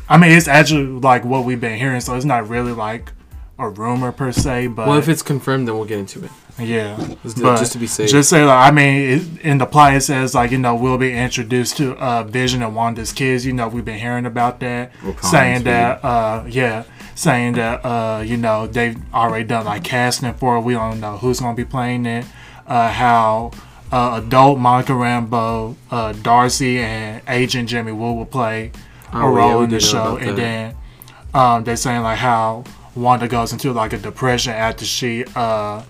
[0.09, 3.12] I mean, it's actually like what we've been hearing, so it's not really like
[3.59, 4.69] a rumor per se.
[4.69, 6.31] But well, if it's confirmed, then we'll get into it.
[6.59, 8.09] yeah, Just, to- But just to be safe.
[8.11, 10.97] Just say, like, I mean, it, in the plot it says like you know we'll
[10.99, 13.45] be introduced to uh, Vision and Wanda's kids.
[13.45, 18.23] You know we've been hearing about that, Wakandans, saying that uh, yeah, saying that uh,
[18.25, 20.61] you know they've already done like casting for it.
[20.62, 22.25] We don't know who's gonna be playing it.
[22.66, 23.51] Uh, how
[23.92, 28.72] uh, adult Monica Rambeau, uh, Darcy, and Agent Jimmy Woo will play
[29.12, 30.76] a Oh, role we in the show, and then
[31.35, 35.83] um, they're saying like how Wanda goes into like a depression after she uh,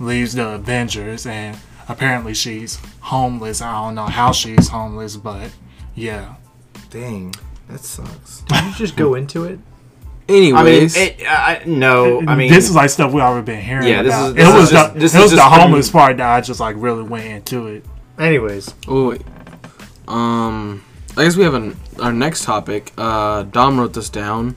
[0.00, 1.56] leaves the Avengers, and
[1.88, 3.62] apparently she's homeless.
[3.62, 5.50] I don't know how she's homeless, but
[5.94, 6.34] yeah.
[6.90, 7.34] Dang,
[7.68, 8.40] that sucks.
[8.42, 9.58] Did you just go into it?
[10.28, 10.32] I
[10.64, 12.20] mean, it, I, no.
[12.26, 13.86] I mean, this is like stuff we already been hearing.
[13.86, 14.26] Yeah, this about.
[14.26, 15.90] is- it this was is just- the this it is was the just been- homeless
[15.90, 17.84] part that I just like really went into it.
[18.18, 19.22] Anyways, oh, wait.
[20.08, 20.82] Um,
[21.16, 22.92] I guess we have an, our next topic.
[22.96, 24.56] Uh, Dom wrote this down.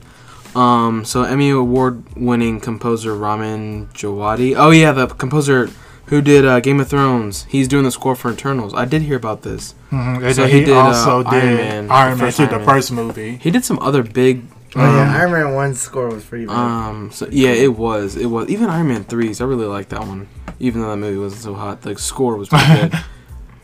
[0.54, 4.54] Um, so Emmy award-winning composer Ramin Djawadi.
[4.56, 5.70] Oh yeah, the composer
[6.06, 7.44] who did uh, Game of Thrones.
[7.48, 8.74] He's doing the score for Eternals.
[8.74, 9.74] I did hear about this.
[9.92, 10.34] Mhm.
[10.34, 12.56] So he he, did, uh, also Iron did Man, Iron the Man, first Iron the
[12.58, 12.66] Man.
[12.66, 13.36] first movie.
[13.40, 14.42] He did some other big.
[14.76, 16.54] Oh yeah, Um, Iron Man one score was pretty bad.
[16.56, 18.16] Um, so yeah, it was.
[18.16, 19.40] It was even Iron Man threes.
[19.40, 20.28] I really liked that one,
[20.60, 21.82] even though that movie wasn't so hot.
[21.82, 22.92] The score was pretty good.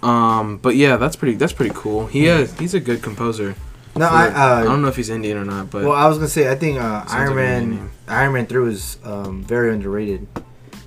[0.03, 1.35] Um, but yeah, that's pretty.
[1.37, 2.07] That's pretty cool.
[2.07, 2.57] He is.
[2.59, 3.57] He's a good composer.
[3.97, 6.18] no, I I uh, don't know if he's Indian or not, but well, I was
[6.18, 7.91] gonna say I think uh, Iron Man.
[8.07, 10.28] Iron Man three was um, very underrated.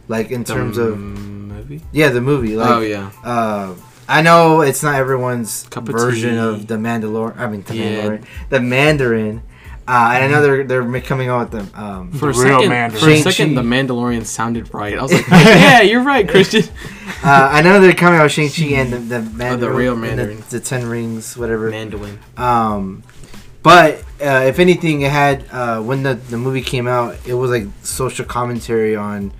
[0.08, 1.82] like in The terms of movie.
[1.91, 2.56] yeah, the movie.
[2.56, 3.12] Like, oh yeah.
[3.26, 3.76] uh,
[4.08, 6.38] I know it's not everyone's of version tea.
[6.38, 7.38] of the Mandalorian.
[7.39, 7.84] I mean, the Yeah.
[8.04, 9.41] Mandalorian, the Mandarin.
[9.92, 11.72] Uh, and I know they're they're coming out with them.
[11.84, 13.00] Um, For a The real second, Mandarin.
[13.02, 13.32] for a Shang-Chi.
[13.32, 14.96] second, the Mandalorian sounded right.
[14.96, 16.64] I was like, yeah, you're right, Christian.
[17.24, 20.04] uh, I know they're coming out with Shang Chi and the the, Mandarin, real and
[20.04, 20.44] the- Mandarin.
[20.52, 21.72] the, Ten Rings, whatever.
[21.72, 22.20] Mandarin.
[22.38, 23.04] Um,
[23.64, 27.50] but uh, if anything, it had uh, when the the movie came out, it was
[27.50, 29.32] like social commentary on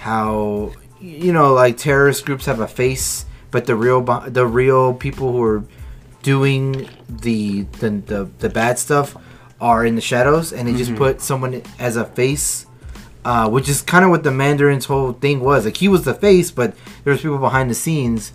[0.00, 4.92] how you know like terrorist groups have a face, but the real bo- the real
[4.92, 5.62] people who are
[6.22, 9.16] doing the the the, the bad stuff
[9.64, 12.66] are in the shadows, and they just put someone as a face.
[13.24, 15.64] Uh, which is kind of what the Mandarin's whole thing was.
[15.64, 18.32] Like he was the face, but there was people behind the scenes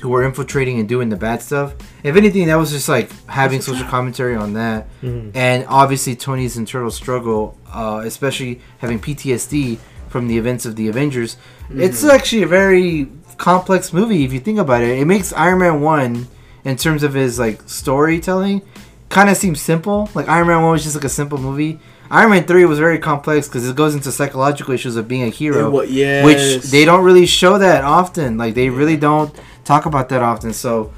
[0.00, 1.74] who were infiltrating and doing the bad stuff.
[2.02, 4.88] If anything, that was just like having social commentary on that,
[5.36, 11.36] and obviously Tony's internal struggle, uh, especially having PTSD from the events of the Avengers.
[11.70, 14.98] It's actually a very complex movie if you think about it.
[14.98, 16.26] It makes Iron Man one,
[16.64, 18.60] in terms of his like storytelling,
[19.08, 20.08] kind of seems simple.
[20.14, 21.78] Like Iron Man one was just like a simple movie.
[22.10, 25.28] Iron Man three was very complex because it goes into psychological issues of being a
[25.28, 26.24] hero yeah.
[26.24, 28.38] which they don't really show that often.
[28.38, 29.34] Like they really don't
[29.64, 30.52] talk about that often.
[30.52, 30.92] So,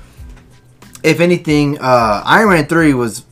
[1.03, 3.25] if anything, uh, Iron Man three was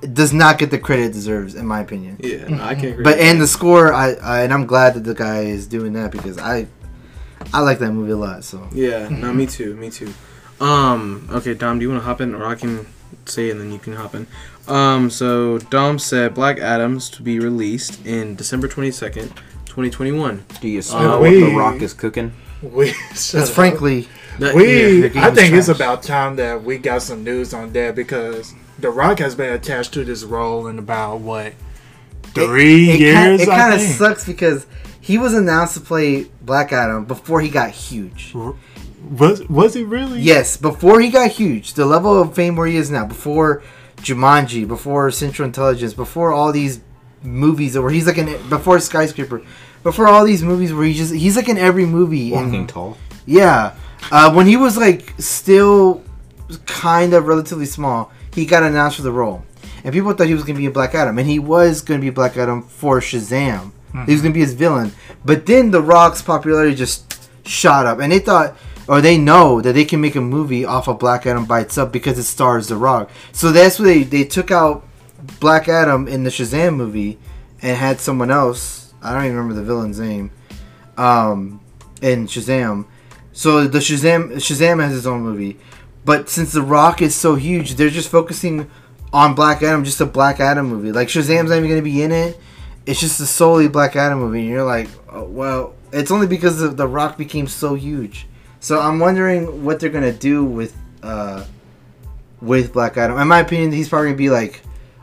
[0.00, 2.16] does not get the credit it deserves, in my opinion.
[2.20, 3.04] Yeah, no, I can't agree.
[3.04, 6.10] But and the score, I, I and I'm glad that the guy is doing that
[6.10, 6.66] because I
[7.52, 8.44] I like that movie a lot.
[8.44, 10.12] So Yeah, no, me too, me too.
[10.60, 12.86] Um, okay, Dom, do you want to hop in, or I can
[13.28, 14.26] say and then you can hop in.
[14.66, 19.32] Um, so Dom said Black Adams to be released in December twenty second,
[19.66, 20.44] twenty twenty one.
[20.60, 22.32] Do you Uh, smell we- what the Rock is cooking?
[22.60, 24.08] We, that's frankly,
[24.40, 24.98] we.
[24.98, 27.94] your game I is think it's about time that we got some news on that
[27.94, 31.52] because The Rock has been attached to this role in about what
[32.34, 33.42] three it, years.
[33.42, 34.66] It kind of sucks because
[35.00, 38.34] he was announced to play Black Adam before he got huge.
[39.10, 40.20] Was was he really?
[40.20, 43.62] Yes, before he got huge, the level of fame where he is now, before
[43.98, 46.80] Jumanji, before Central Intelligence, before all these
[47.22, 49.42] movies where he's like in before Skyscraper,
[49.82, 52.30] before all these movies where he just he's like in every movie.
[52.32, 52.96] Walking And, tall.
[53.26, 53.74] yeah,
[54.12, 56.02] uh, when he was like still
[56.66, 59.44] kind of relatively small, he got announced for the role,
[59.84, 62.10] and people thought he was gonna be a Black Adam, and he was gonna be
[62.10, 63.72] Black Adam for Shazam.
[64.06, 64.92] He was gonna be his villain,
[65.24, 68.54] but then The Rock's popularity just shot up, and they thought,
[68.88, 71.92] or they know that they can make a movie off of Black Adam by itself
[71.92, 73.10] because it stars The Rock.
[73.32, 74.84] So that's what they they took out
[75.40, 77.18] Black Adam in the Shazam movie
[77.60, 78.94] and had someone else.
[79.02, 80.30] I don't even remember the villain's name.
[80.96, 81.60] Um,
[82.02, 82.86] in Shazam.
[83.32, 85.58] So the Shazam Shazam has his own movie,
[86.04, 88.70] but since The Rock is so huge, they're just focusing
[89.12, 90.92] on Black Adam, just a Black Adam movie.
[90.92, 92.38] Like Shazam's not even gonna be in it.
[92.86, 96.74] It's just a solely Black Adam movie, and you're like, oh, well, it's only because
[96.74, 98.26] The Rock became so huge.
[98.60, 101.44] So I'm wondering what they're gonna do with uh,
[102.40, 103.18] with Black Adam.
[103.18, 104.62] In my opinion, he's probably gonna be like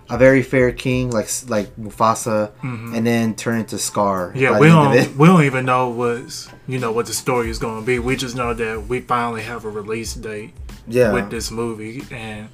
[0.09, 4.29] a very fair king, like like Mufasa, and then turn into Scar.
[4.29, 4.39] Mm-hmm.
[4.39, 7.13] Yeah, we the end of don't we don't even know what's you know what the
[7.13, 7.99] story is going to be.
[7.99, 10.53] We just know that we finally have a release date
[10.87, 12.49] Yeah, with this movie, and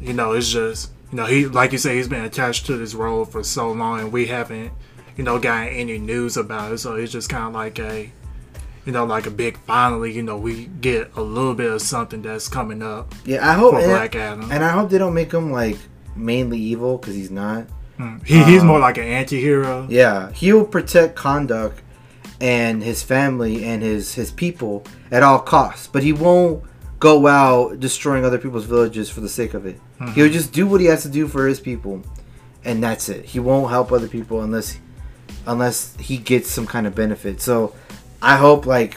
[0.00, 2.94] you know it's just you know he like you say he's been attached to this
[2.94, 4.72] role for so long, and we haven't
[5.16, 6.78] you know gotten any news about it.
[6.78, 8.10] So it's just kind of like a
[8.84, 12.22] you know like a big finally you know we get a little bit of something
[12.22, 13.48] that's coming up yeah.
[13.48, 14.50] I hope and, Black Adam.
[14.50, 15.78] and I hope they don't make him like
[16.16, 17.66] mainly evil because he's not.
[17.98, 18.24] Mm.
[18.26, 19.86] he, he's um, more like an anti-hero.
[19.88, 21.74] Yeah, he'll protect Kahndaq
[22.40, 26.64] and his family and his his people at all costs, but he won't
[26.98, 29.80] go out destroying other people's villages for the sake of it.
[30.14, 32.02] He'll just do what he has to do for his people,
[32.64, 33.24] and that's it.
[33.24, 34.78] He won't help other people unless
[35.46, 37.40] unless he gets some kind of benefit.
[37.40, 37.74] So
[38.22, 38.96] I hope like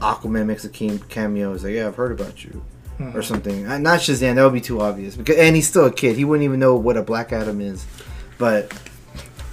[0.00, 1.52] Aquaman makes a cameo.
[1.52, 2.62] He's like, yeah, I've heard about you.
[3.14, 3.66] Or something.
[3.66, 4.34] Uh, Not Shazam.
[4.34, 5.16] That would be too obvious.
[5.16, 6.16] Because and he's still a kid.
[6.16, 7.86] He wouldn't even know what a Black Adam is.
[8.36, 8.78] But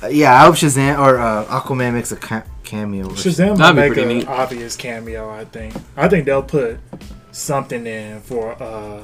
[0.03, 3.07] uh, yeah, I hope Shazam or uh, Aquaman makes a ca- cameo.
[3.07, 4.27] Shazam That'd might make an neat.
[4.27, 5.29] obvious cameo.
[5.29, 5.73] I think.
[5.95, 6.77] I think they'll put
[7.31, 9.01] something in for uh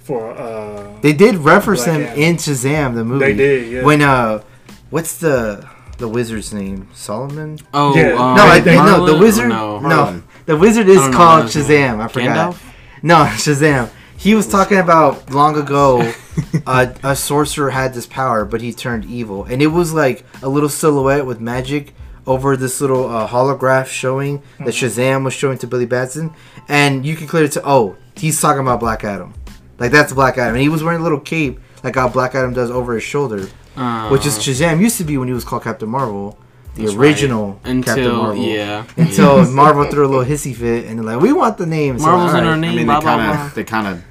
[0.00, 2.18] for uh They did reference Black him Adam.
[2.22, 3.24] in Shazam the movie.
[3.24, 3.82] They did, yeah.
[3.84, 4.42] When uh,
[4.90, 5.66] what's the
[6.02, 6.88] the wizard's name?
[6.92, 7.58] Solomon?
[7.72, 8.10] Oh, Yeah.
[8.22, 8.82] um, no, I they- no.
[8.84, 9.06] Merlin?
[9.06, 9.48] The Oh, wizard.
[9.48, 9.78] no.
[9.80, 11.46] no, the wizard is called.
[11.46, 12.00] Shazam.
[12.00, 12.52] I forgot.
[12.52, 12.56] Gandalf?
[13.02, 13.88] No, Shazam.
[14.16, 16.12] He was talking about long ago.
[16.66, 20.48] uh, a sorcerer had this power, but he turned evil, and it was like a
[20.48, 21.94] little silhouette with magic
[22.26, 26.32] over this little uh, holograph showing that Shazam was showing to Billy Batson,
[26.68, 27.62] and you can clearly tell.
[27.66, 29.34] Oh, he's talking about Black Adam.
[29.78, 32.52] Like that's Black Adam, and he was wearing a little cape like how Black Adam
[32.54, 35.62] does over his shoulder, Uh, which is Shazam used to be when he was called
[35.64, 36.38] Captain Marvel.
[36.74, 37.84] the original right.
[37.84, 38.44] Captain until Marvel.
[38.44, 41.98] yeah, Until Marvel threw a little hissy fit and they're like, "We want the name."
[41.98, 42.46] So, Marvel's in alright.
[42.48, 44.04] our I mean, blah, they kind of, they kind of.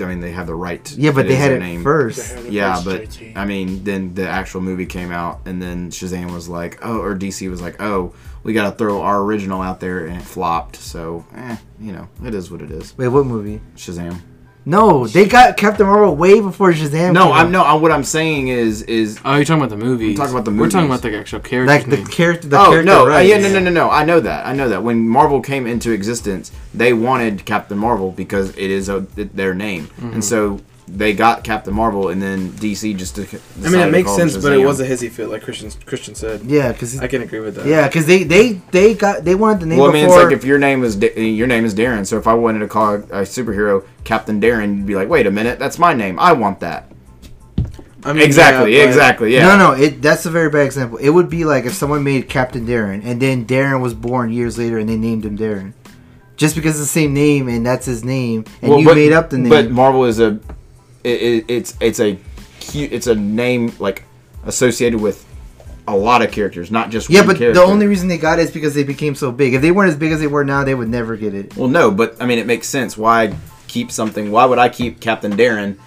[0.00, 0.84] I mean, they have the right.
[0.84, 1.82] to- Yeah, but they had their it name.
[1.82, 2.44] first.
[2.44, 6.78] Yeah, but I mean, then the actual movie came out, and then Shazam was like,
[6.82, 8.14] oh, or DC was like, oh,
[8.44, 10.76] we got to throw our original out there, and it flopped.
[10.76, 12.96] So, eh, you know, it is what it is.
[12.96, 13.60] Wait, what movie?
[13.76, 14.20] Shazam.
[14.68, 17.12] No, they got Captain Marvel way before Shazam.
[17.12, 17.62] No, came I'm no.
[17.62, 20.10] I'm, what I'm saying is, is Oh, you're talking about the movie.
[20.10, 21.72] I'm talking about the We're talking about the actual character.
[21.72, 22.48] like the character.
[22.48, 23.28] The oh character, no, uh, right?
[23.28, 23.88] yeah, no, no, no, no.
[23.90, 24.44] I know that.
[24.44, 24.82] I know that.
[24.82, 29.54] When Marvel came into existence, they wanted Captain Marvel because it is a, it- their
[29.54, 33.16] name, and so they got Captain Marvel, and then DC just.
[33.16, 36.14] Decided I mean, it makes sense, but it was a hissy fit, like Christian Christian
[36.14, 36.42] said.
[36.42, 37.66] Yeah, because I can agree with that.
[37.66, 40.32] yeah, because they they they got they wanted the name Well, I mean, it's like
[40.32, 42.06] if your name is Da- your name is Darren.
[42.06, 45.30] So if I wanted to call a superhero Captain Darren, you'd be like, "Wait a
[45.30, 46.18] minute, that's my name.
[46.20, 46.90] I want that."
[48.04, 49.34] I mean, exactly, yeah, exactly.
[49.34, 49.56] Yeah.
[49.56, 50.98] No, no, it that's a very bad example.
[50.98, 54.56] It would be like if someone made Captain Darren and then Darren was born years
[54.56, 55.72] later and they named him Darren.
[56.36, 59.12] Just because it's the same name and that's his name and Well, you but- made
[59.12, 59.48] up the name.
[59.48, 60.38] But Marvel is a,
[61.06, 62.18] it, it, it's it's a,
[62.60, 64.02] cute, it's a name like
[64.44, 65.24] associated with
[65.88, 67.14] a lot of characters, not just one.
[67.14, 67.60] yeah, one but character.
[67.60, 69.54] the only reason they got it is because they became so big.
[69.54, 71.56] If they weren't as big as they were now, they would never get it.
[71.56, 72.96] Well, no, but I mean, it makes sense.
[72.98, 73.34] Why
[73.68, 74.32] keep something?
[74.32, 75.78] Why would I keep Captain Darren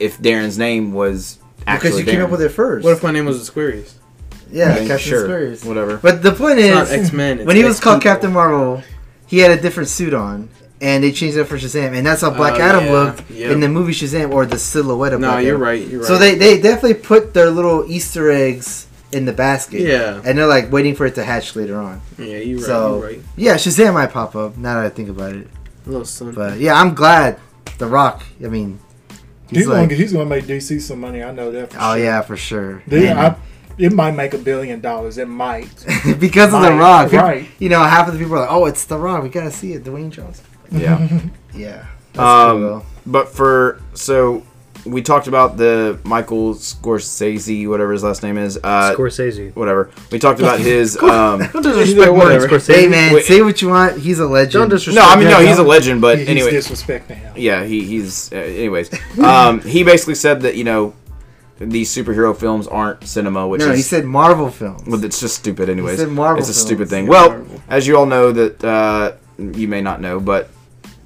[0.00, 2.84] if Darren's name was actually Because you came up with it first.
[2.84, 3.98] What if my name was the Squaries?
[4.50, 5.64] yeah, I mean, Captain sure, Squares.
[5.64, 5.96] whatever.
[5.98, 7.44] But the point It's is, X Men.
[7.46, 8.82] when he was called Captain Marvel,
[9.26, 10.48] he had a different suit on,
[10.84, 12.92] and they changed it for Shazam, and that's how Black Oh, Adam yeah.
[12.92, 13.50] looked Yep.
[13.52, 15.62] in the movie Shazam, or the silhouette of No, Black you're Adam.
[15.62, 15.86] right.
[15.88, 16.06] You're right.
[16.06, 19.80] So they they definitely put their little Easter eggs in the basket.
[19.80, 20.20] Yeah.
[20.24, 22.00] and they're like waiting for it to hatch later on.
[22.18, 22.66] Yeah, you're right.
[22.66, 23.20] So- you're right.
[23.36, 25.46] Yeah, Shazam might pop up now that I think about it.
[25.86, 26.32] Little son.
[26.32, 27.38] But yeah, I'm glad
[27.78, 28.22] The Rock.
[28.44, 28.78] I mean,
[29.48, 31.22] he's, He's, like, gonna, he's gonna make DC some money.
[31.22, 31.72] I know that.
[31.72, 32.04] For oh sure.
[32.04, 32.82] yeah, for sure.
[32.86, 33.36] They- And- I-
[33.76, 35.18] it might make a billion dollars.
[35.18, 35.68] It might.
[36.20, 37.46] because of The Rock, right.
[37.58, 39.22] You know, half of the people are like, "Oh, it's The Rock.
[39.24, 40.44] We gotta see it." Dwayne Johnson.
[40.74, 41.20] Yeah.
[41.54, 41.86] Yeah.
[42.14, 42.86] That's Um, cool.
[43.06, 44.42] But for so
[44.84, 48.58] we talked about the Michael Scorsese, whatever his last name is.
[48.62, 49.54] Uh, Scorsese.
[49.54, 49.90] whatever.
[50.10, 50.96] We talked about his.
[50.96, 52.48] Um, Don't disrespect whatever.
[52.48, 52.74] Scorsese.
[52.74, 53.24] Hey man, Wait.
[53.24, 53.98] say what you want.
[53.98, 54.52] He's a legend.
[54.52, 55.06] Don't disrespect.
[55.06, 56.00] no, I mean no, he's a legend.
[56.00, 57.34] But he's anyway, disrespecting him.
[57.36, 58.32] yeah, he, he's.
[58.32, 60.94] Uh, anyways, um, he basically said that you know
[61.58, 64.82] these superhero films aren't cinema, which no, is he said Marvel films.
[64.86, 65.68] well, it's just stupid.
[65.68, 66.66] Anyways, said Marvel it's a films.
[66.66, 67.04] stupid thing.
[67.04, 67.62] Yeah, Well, Marvel.
[67.68, 70.50] as you all know, that uh, you may not know, but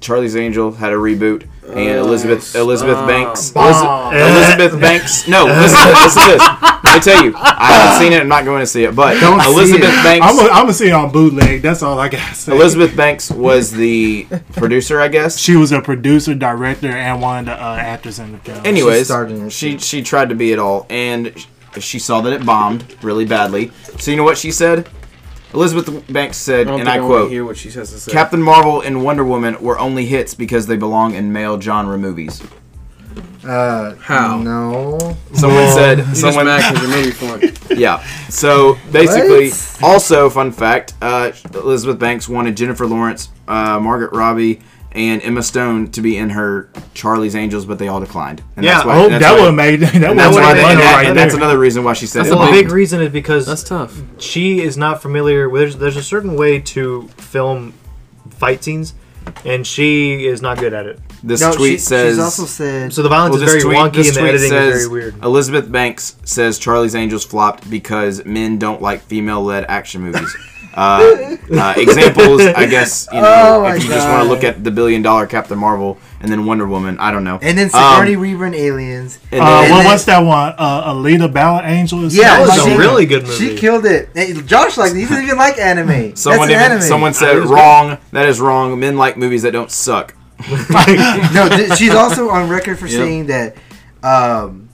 [0.01, 3.07] Charlie's Angel had a reboot, and Elizabeth Elizabeth stop.
[3.07, 4.13] Banks Bomb.
[4.13, 5.27] Eliz- Elizabeth Banks.
[5.27, 6.39] No, listen, listen to this.
[6.81, 8.21] Let me tell you, I haven't seen it.
[8.21, 10.03] I'm not going to see it, but Don't Elizabeth it.
[10.03, 10.25] Banks.
[10.27, 11.61] I'm gonna see it on bootleg.
[11.61, 12.53] That's all I gotta say.
[12.53, 15.37] Elizabeth Banks was the producer, I guess.
[15.37, 18.65] She was a producer, director, and one of the uh, actors in the film.
[18.65, 21.33] Anyways, starred she she tried to be it all, and
[21.79, 23.71] she saw that it bombed really badly.
[23.99, 24.89] So you know what she said?
[25.53, 28.11] Elizabeth Banks said, I and I I quote: hear what she has to say.
[28.11, 32.41] "Captain Marvel and Wonder Woman were only hits because they belong in male genre movies."
[33.43, 34.37] Uh, How?
[34.37, 35.15] No.
[35.33, 35.99] Someone said.
[35.99, 36.45] You just Someone.
[36.45, 37.41] mad 'cause made me fun.
[37.79, 38.03] Yeah.
[38.29, 39.79] So basically, What?
[39.83, 44.59] also fun fact: uh, Elizabeth Banks wanted Jennifer Lawrence, uh, Margaret Robbie,
[44.99, 48.43] and Emma Stone to be in her Charlie's Angels, but they all declined.
[48.57, 50.35] And Yeah, why- I hope that's that why- would have made that would that's, have
[50.35, 51.25] why made money and that- right and there.
[51.25, 52.33] that's another reason why she said That's it.
[52.33, 53.93] a Well, the big- big reason is because That's tough.
[54.19, 55.49] she is not familiar.
[55.49, 57.73] There's there's a certain way to film
[58.29, 58.93] fight scenes,
[59.45, 60.99] and she is not good at it.
[61.23, 62.15] This No, tweet she, says.
[62.15, 62.93] she's also said.
[62.93, 65.01] So the violence well, is very tweet, wonky, this and the editing says is very
[65.01, 65.23] weird.
[65.23, 70.33] Elizabeth Banks says Charlie's Angels flopped because men don't like female-led action movies.
[70.73, 74.63] Uh, uh, examples, I guess, you know, Oh if you just want to look at
[74.63, 77.39] the billion-dollar Captain Marvel and then Wonder Woman, I don't know.
[77.41, 79.17] and then Um, Sigourney Weaver and Aliens.
[79.31, 80.53] and Uh, then- what then- was that one?
[80.57, 82.05] Uh, Alita Battle Angel.
[82.05, 83.35] Or Yeah, That was something a like really good movie.
[83.49, 84.09] She killed it.
[84.13, 84.99] Hey, Josh liked it.
[84.99, 86.15] He doesn't even like anime.
[86.15, 86.81] Someone That's an even, anime.
[86.87, 87.97] someone said it was wrong.
[88.11, 88.79] That is wrong.
[88.79, 90.13] Men like movies that don't suck.
[90.49, 92.97] no, th- she's also on record for Yep.
[93.01, 93.55] saying that
[94.03, 94.69] um,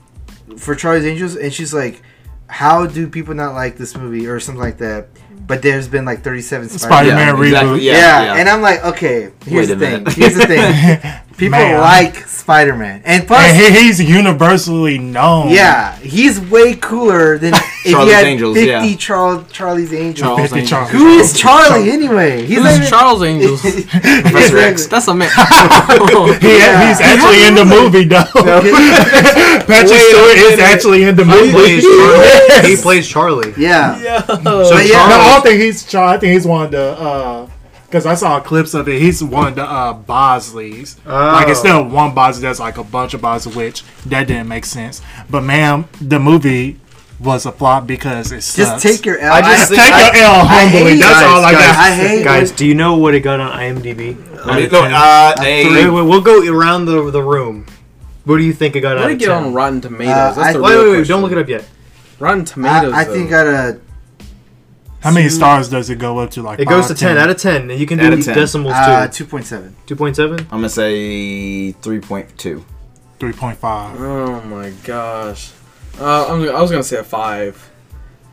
[0.58, 2.02] for Charlie's Angels, and she's like,
[2.46, 5.08] "How do people not like this movie or something like that?"
[5.46, 7.36] But there's been like 37 Spider-Man Spider-Man.
[7.76, 7.80] reboot.
[7.82, 8.34] Yeah, Yeah, yeah.
[8.40, 10.06] and I'm like, okay, here's Wait a the thing.
[10.10, 11.20] Here's the thing.
[11.36, 11.80] People Man.
[11.80, 15.50] like Spider-Man, and plus, And he, he's universally known.
[15.50, 17.52] yeah, he's way cooler than
[17.86, 18.96] if he Charlie's had Angels, 50 yeah.
[18.96, 20.20] Charles Charlie's Angels.
[20.20, 20.70] Charles 50 Angels.
[20.70, 20.90] Charles.
[20.90, 22.44] Who is Charlie anyway?
[22.46, 23.60] He's not Who's even- Charles Angels?
[23.62, 24.86] Professor X.
[24.86, 25.30] That's a man.
[26.40, 26.88] He, Yeah.
[26.88, 28.24] He's actually in the movie, though.
[29.66, 31.52] Patrick Stewart is actually in the He movie.
[31.52, 32.68] plays Charlie.
[32.68, 33.54] he plays Charlie.
[33.56, 34.22] Yeah.
[34.26, 36.70] So But yeah, No, I Charles, don't think he's Char- I think he's one of
[36.72, 37.50] the
[37.86, 39.00] because I saw clips of it.
[39.00, 40.96] He's one of the uh, Bosleys.
[41.06, 44.64] Like instead of one Bosley, that's like a bunch of Bosley, which that didn't make
[44.64, 45.00] sense.
[45.30, 46.80] But man, the movie
[47.18, 48.56] was a flop because it sucks.
[48.82, 49.32] Just take your L.
[49.32, 50.96] I just take think- your L humbly.
[50.96, 51.62] That's guys, all I guys.
[51.62, 51.76] got.
[51.76, 54.16] I hate Guys, do you know what it got on IMDb?
[54.46, 57.66] I no, uh, Wait, a, we'll go around the the room.
[58.24, 59.44] What do you think it got What did it get 10?
[59.44, 60.12] on Rotten Tomatoes?
[60.14, 61.12] Uh, That's I- the Wait, real wait, wait, question.
[61.14, 61.64] don't look it up yet.
[62.18, 62.92] Rotten Tomatoes.
[62.92, 63.12] I, I though.
[63.14, 63.80] think got a
[65.00, 66.42] How many stars does it go up to?
[66.42, 68.24] Like It goes to five, 10 out of 10, and you can Out do of
[68.24, 68.34] 10.
[68.36, 69.24] decimals uh, too.
[69.24, 69.72] 2.7.
[69.86, 70.40] 2.7?
[70.40, 72.64] I'm gonna say three point two.
[73.18, 74.00] three point five.
[74.00, 75.52] Oh my gosh.
[76.00, 77.70] Uh, I'm, I was gonna say a five,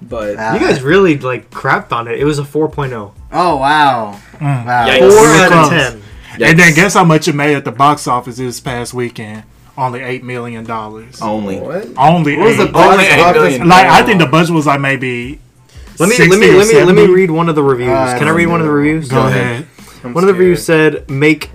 [0.02, 2.20] but Uh, You guys really like crapped on it.
[2.20, 3.14] It was a 4.0.
[3.32, 4.20] Oh wow!
[4.34, 4.66] Mm.
[4.66, 4.88] Wow.
[4.88, 5.00] Yikes.
[5.00, 5.70] 4 Really out of close.
[5.92, 6.02] 10.
[6.50, 9.44] And then guess how much it made at the box office this past weekend?
[9.78, 11.22] Only eight million dollars.
[11.22, 11.60] Only.
[11.60, 11.88] what?
[11.98, 12.66] Only What was eight.
[12.66, 13.42] the box Only eight office?
[13.42, 13.68] billion.
[13.68, 15.40] like I think the budget was like maybe.
[16.00, 17.14] Let me 60 let me or let me let me 70.
[17.14, 17.90] read one of the reviews.
[17.90, 19.08] Uh, Can I read one of the reviews?
[19.10, 19.62] Go ahead.
[19.62, 19.68] ahead.
[20.04, 20.40] I'm One of the scared.
[20.40, 21.50] reviews said make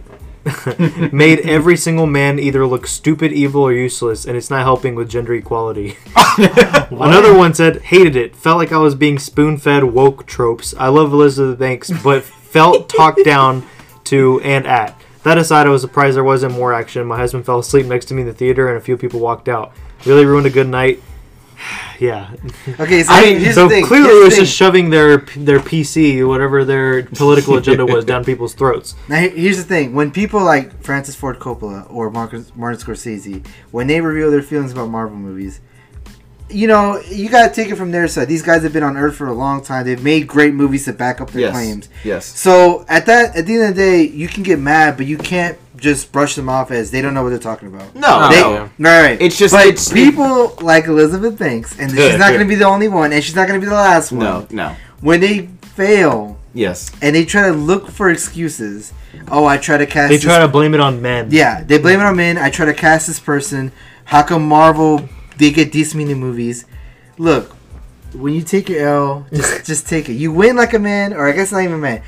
[1.12, 5.08] made every single man either look stupid, evil, or useless, and it's not helping with
[5.08, 5.96] gender equality.
[6.38, 8.36] Another one said hated it.
[8.36, 10.74] Felt like I was being spoon fed woke tropes.
[10.78, 13.66] I love Elizabeth Banks, but felt talked down
[14.04, 15.00] to and at.
[15.24, 17.06] That aside, I was surprised there wasn't more action.
[17.06, 19.48] My husband fell asleep next to me in the theater, and a few people walked
[19.48, 19.72] out.
[20.06, 21.02] Really ruined a good night.
[21.98, 22.30] yeah.
[22.80, 23.84] Okay, so I mean, here's so the thing.
[23.86, 24.44] clearly here's it the was thing.
[24.44, 28.94] just shoving their their PC, whatever their political agenda was, down people's throats.
[29.08, 33.44] Now he- here's the thing: when people like Francis Ford Coppola or Marcus, Martin Scorsese,
[33.70, 35.60] when they reveal their feelings about Marvel movies,
[36.50, 38.28] you know you gotta take it from their side.
[38.28, 39.84] These guys have been on Earth for a long time.
[39.84, 41.52] They've made great movies to back up their Yes.
[41.52, 41.88] claims.
[42.04, 42.24] Yes.
[42.26, 45.18] So at that, at the end of the day, you can get mad, but you
[45.18, 47.94] can't just brush them off as they don't know what they're talking about.
[47.94, 48.28] No.
[48.28, 48.52] They, no.
[48.52, 48.68] yeah.
[48.78, 49.22] Right, right.
[49.22, 52.66] It's just- but it's- people like Elizabeth Banks, and she's not going to be the
[52.66, 54.20] only one, and she's not going to be the last one.
[54.24, 54.46] No.
[54.50, 54.76] No.
[55.00, 56.90] When they fail Yes.
[57.00, 58.92] and they try to look for excuses,
[59.30, 60.10] oh, I try to cast.
[60.10, 61.28] They this try to blame it on men.
[61.30, 62.36] yeah, they blame it on men.
[62.38, 63.70] I try to cast this person.
[64.04, 66.64] How come Marvel they get these many movies?
[67.18, 67.54] Look,
[68.14, 70.14] when you take your L, just just take it.
[70.14, 72.02] You win like a man, or I guess not even a man.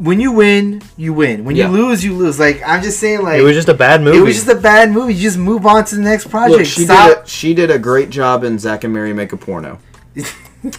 [0.00, 1.44] When you win, you win.
[1.44, 1.70] When Yeah.
[1.70, 2.38] you lose, you lose.
[2.40, 4.16] Like I'm just saying, like It was just a bad movie.
[4.16, 5.14] it was just a bad movie.
[5.14, 6.58] You just move on to the next project.
[6.58, 7.08] Look, she Stop.
[7.08, 7.18] did.
[7.18, 9.78] A, she did a great job in Zack and Miri Make a Porno.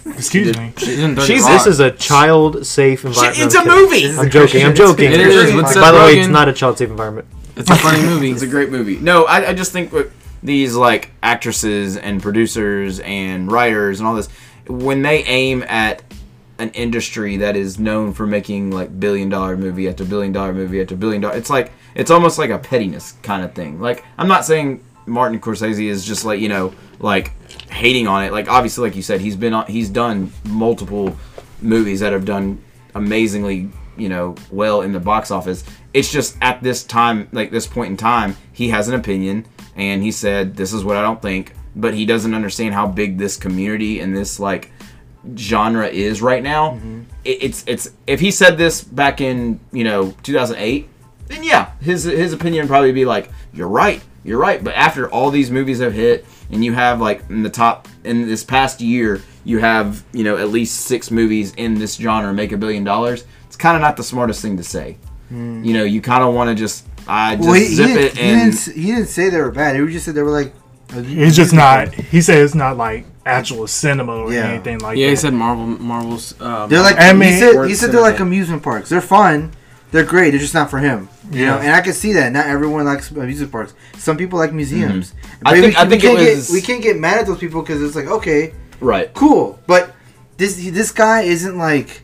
[0.05, 0.73] Excuse me.
[0.77, 1.51] She's in Dirty She's- Rock.
[1.53, 3.43] this is a child safe environment.
[3.45, 3.79] it's a I'm kidding.
[3.81, 4.19] movie.
[4.19, 4.65] I'm a joking.
[4.65, 5.11] I'm joking.
[5.11, 5.53] It is.
[5.55, 7.27] What's By the way, it's not a child safe environment.
[7.55, 8.31] It's a funny movie.
[8.31, 8.97] It's a great movie.
[8.97, 10.11] No, I, I just think with
[10.43, 14.29] these like actresses and producers and writers and all this,
[14.67, 16.01] when they aim at
[16.61, 20.79] an industry that is known for making like billion dollar movie after billion dollar movie
[20.79, 23.81] after billion dollar, it's like it's almost like a pettiness kind of thing.
[23.81, 27.31] Like I'm not saying Martin Scorsese is just like you know like
[27.69, 28.31] hating on it.
[28.31, 31.17] Like obviously, like you said, he's been on, he's done multiple
[31.61, 36.61] movies that have done amazingly you know well in the box office it's just at
[36.63, 39.45] this time like this point in time he has an opinion
[39.75, 43.17] and he said this is what i don't think but he doesn't understand how big
[43.17, 44.70] this community and this like
[45.35, 47.03] genre is right now mm-hmm.
[47.23, 50.89] it, it's it's if he said this back in you know 2008
[51.27, 55.09] then yeah his his opinion would probably be like you're right you're right but after
[55.11, 58.81] all these movies have hit and you have like in the top in this past
[58.81, 62.83] year you have you know at least six movies in this genre make a billion
[62.83, 64.97] dollars it's kind of not the smartest thing to say
[65.29, 65.63] hmm.
[65.63, 68.03] you know you kind of want to just i just Well, he, he zip didn't,
[68.03, 69.75] it he, didn't, and he didn't say they were bad.
[69.75, 70.53] He just said they were like.
[70.93, 71.93] It's just not.
[71.93, 74.47] He said it's not like actual cinema or Yeah.
[74.49, 75.05] anything like yeah, that.
[75.05, 75.65] Yeah, he said Marvel.
[75.65, 76.39] Marvel's.
[76.41, 77.67] Um, They're like I he mean- said.
[77.67, 78.89] He said they're like amusement parks.
[78.89, 79.51] They're fun.
[79.91, 80.31] They're great.
[80.31, 81.09] They're just not for him.
[81.31, 81.63] You know, Yeah.
[81.65, 82.31] and I can see that.
[82.31, 83.73] Not everyone likes amusement parks.
[83.97, 85.11] Some people like museums.
[85.11, 85.47] Mm-hmm.
[85.47, 87.27] I think- we, I think we it can't was- get we can't get mad at
[87.27, 89.93] those people because it's like okay, right cool, but
[90.37, 92.03] this this guy isn't like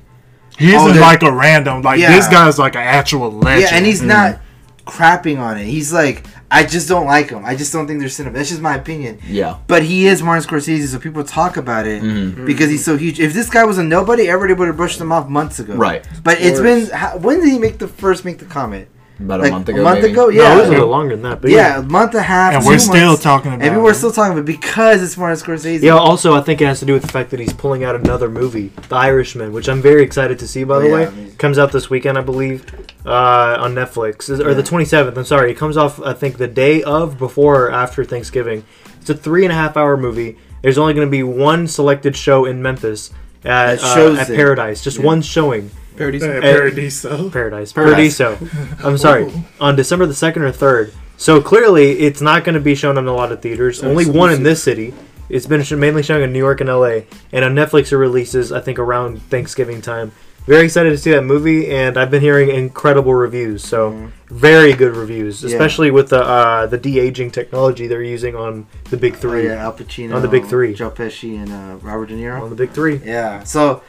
[0.60, 1.82] He Oh, isn't they're- like a random.
[1.82, 2.16] Like Yeah.
[2.16, 3.62] this guy's like an actual legend.
[3.72, 4.40] yeah, and he's not
[4.86, 5.66] crapping on it.
[5.66, 7.44] He's like I just don't like him.
[7.44, 8.38] I just don't think they're cinema.
[8.38, 9.20] That's just my opinion.
[9.28, 12.46] yeah But he is Martin Scorsese, so people talk about it Mhm.
[12.46, 13.20] because he's so huge.
[13.20, 15.76] If this guy was a nobody, everybody would have brushed him off months ago.
[15.76, 16.08] Right.
[16.24, 16.88] But it's course.
[16.90, 18.88] been how, when did he make the first make the comment?
[19.20, 20.14] About Like a month ago A month maybe.
[20.14, 20.54] ago, Yeah, yeah.
[20.56, 21.42] it was a little longer than that.
[21.42, 22.54] But yeah, a month and a half.
[22.54, 23.24] and two we're still months.
[23.24, 23.68] talking about.
[23.68, 25.82] And we're still talking about it because it's Martin Scorsese.
[25.82, 27.96] Yeah, also I think it has to do with the fact that he's pulling out
[27.96, 30.64] another movie, The Irishman, which I'm very excited to see.
[30.64, 31.36] By Oh, the yeah, way, amazing.
[31.38, 32.66] comes out this weekend, I believe,
[33.06, 35.18] uh, on Netflix, Is- or the 27th.
[35.18, 38.64] I'm sorry, it comes off I think the day of, before, or after Thanksgiving.
[39.02, 40.38] It's a three and a half hour movie.
[40.62, 43.12] There's only going to be one selected show in Memphis
[43.46, 44.28] at, uh, at.
[44.28, 45.06] Paradise, just Yeah.
[45.06, 45.72] one showing.
[45.98, 46.24] Parodies.
[46.24, 47.30] Uh, Paradiso.
[47.30, 47.74] Paradise.
[47.74, 48.18] Paradise.
[48.18, 48.38] Paradiso.
[48.84, 49.32] I'm sorry.
[49.60, 50.94] On December the 2nd or 3rd.
[51.18, 53.80] So clearly, it's not going to be shown in a lot of theaters.
[53.80, 54.94] So Only one in this city.
[55.30, 57.02] It's been mainly shown in New York and LA.
[57.34, 60.12] And on Netflix, it releases, I think, around Thanksgiving time.
[60.46, 63.66] very excited to see that movie, and I've been hearing incredible reviews.
[63.66, 65.50] So very good reviews, Yeah.
[65.50, 69.48] especially with the uh, the de aging technology they're using on the big Oh, three.
[69.48, 70.74] yeah, Al Pacino, On the big three.
[70.74, 72.42] Joe Pesci, and uh, Robert De Niro.
[72.44, 73.02] On the big three.
[73.04, 73.44] Yeah.
[73.44, 73.82] So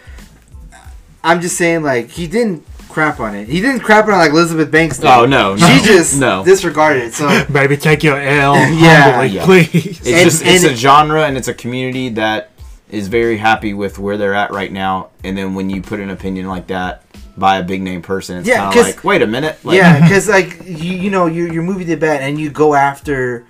[1.29, 3.49] I'm just saying, like, he didn't crap on it.
[3.49, 5.07] He didn't crap on it like Elizabeth Banks did.
[5.07, 5.67] Oh no, no.
[5.67, 6.45] She just no.
[6.45, 7.15] disregarded it.
[7.15, 9.13] So Baby, take your L Yeah.
[9.13, 9.45] humbly, Yeah.
[9.45, 9.75] please.
[10.01, 12.51] It's And- just it's and- a genre and it's a community that
[12.91, 15.09] is very happy with where they're at right now.
[15.23, 17.03] And then when you put an opinion like that
[17.37, 19.77] by a big name person, it's Yeah, kind of 'cause- like, wait a minute, like,
[19.77, 23.45] yeah, because like you, you know your your movie did bad, and you go after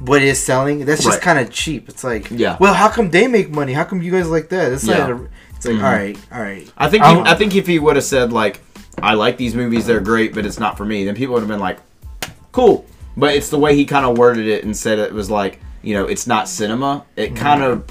[0.00, 0.84] what is selling.
[0.84, 1.22] That's just Right.
[1.22, 1.88] kind of cheap.
[1.88, 2.58] It's like, Yeah.
[2.60, 3.72] Well, how come they make money?
[3.72, 4.70] How come you guys like that?
[4.72, 4.98] It's Yeah.
[5.06, 5.28] like, a-
[5.64, 5.84] it's like, Mhm.
[5.84, 6.72] all right, all right.
[6.76, 8.60] I think I he, I think if he would have said like,
[9.02, 11.48] I like these movies, they're great, but it's not for me, then people would have
[11.48, 11.78] been like,
[12.52, 12.86] cool.
[13.16, 15.94] But it's the way he kind of worded it and said it was like, you
[15.94, 17.04] know, it's not cinema.
[17.16, 17.36] It mm.
[17.36, 17.84] kind of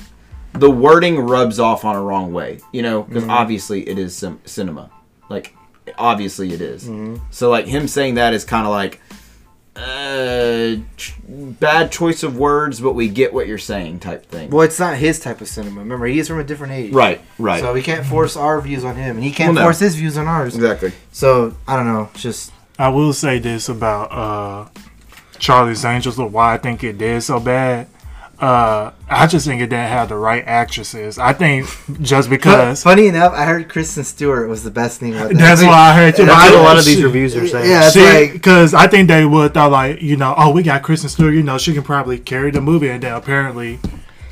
[0.53, 3.29] the wording rubs off on a wrong way, you know, because mm.
[3.29, 4.91] obviously it is sim- cinema,
[5.29, 5.55] like
[5.97, 6.85] obviously it is.
[6.85, 7.21] Mm.
[7.31, 8.99] So like him saying that is kind of like.
[9.75, 14.49] Uh, ch- bad choice of words, but we get what you're saying, type thing.
[14.51, 15.79] Well, it's not his type of cinema.
[15.79, 16.93] Remember, he is from a different age.
[16.93, 19.67] Right, right, So we can't force our views on him, and he can't Well, no.
[19.67, 20.55] force his views on ours.
[20.55, 20.91] exactly.
[21.11, 22.09] So I don't know.
[22.13, 24.69] Just I will say this about uh,
[25.39, 27.87] Charlie's Angels, or why I think it did so bad.
[28.39, 31.17] Uh, I just think it didn't have the right actresses.
[31.17, 31.67] I think
[32.01, 35.33] just because funny enough, I heard Kristen Stewart was the best thing that.
[35.37, 36.25] that's why I heard too.
[36.25, 37.05] That's I what a lot of these shit.
[37.05, 37.69] reviews are saying.
[37.69, 40.83] Yeah, it's like because I think they would thought like you know oh we got
[40.83, 43.79] Kristen Stewart you know she can probably carry the movie and then apparently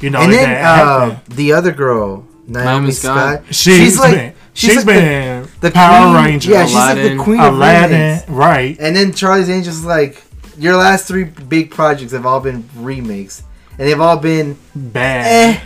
[0.02, 3.43] you know and then uh, the other girl, Naomi, Naomi Scott.
[3.43, 3.56] Scott.
[3.56, 6.95] she's she's like been, she's she's like been the Power queen- Ranger Yeah, she's like
[6.97, 8.30] the queen of Aladdin remakes.
[8.30, 10.22] right And then Charlie's Angels is like
[10.58, 13.43] your last three big projects have all been remakes,
[13.82, 15.25] and they've all been bad.
[15.55, 15.59] eh.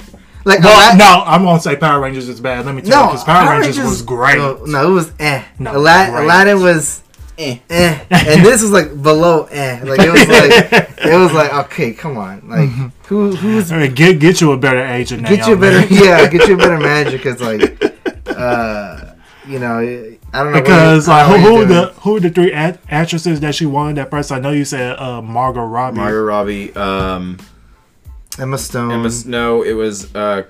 [0.45, 2.65] Like Well, Aladdin- no, I won't say Power Rangers is bad.
[2.65, 4.37] Let me tell you, because Power, Rangers, was great.
[4.37, 5.43] No, no, it was eh.
[5.59, 6.23] No, Aladdin, great.
[6.23, 7.01] Aladdin was
[7.39, 7.57] eh.
[7.69, 9.81] eh, and this was like below eh.
[9.83, 12.69] Like it was like it was like okay, come on, like
[13.07, 15.25] who who's I mean, get get you a better agent.
[15.27, 17.83] get you a better yeah, get you a better manager because like
[18.27, 19.13] uh
[19.47, 19.79] you know
[20.33, 22.51] I don't know Because I like don't who, know who the who are the three
[22.53, 24.31] act- actresses that she wanted at first?
[24.31, 25.97] I know you said uh, Margot Robbie.
[25.97, 27.49] Margot Robbie, um, doing.
[28.37, 28.91] Emma Stone.
[28.91, 30.43] Emma, no, it was uh,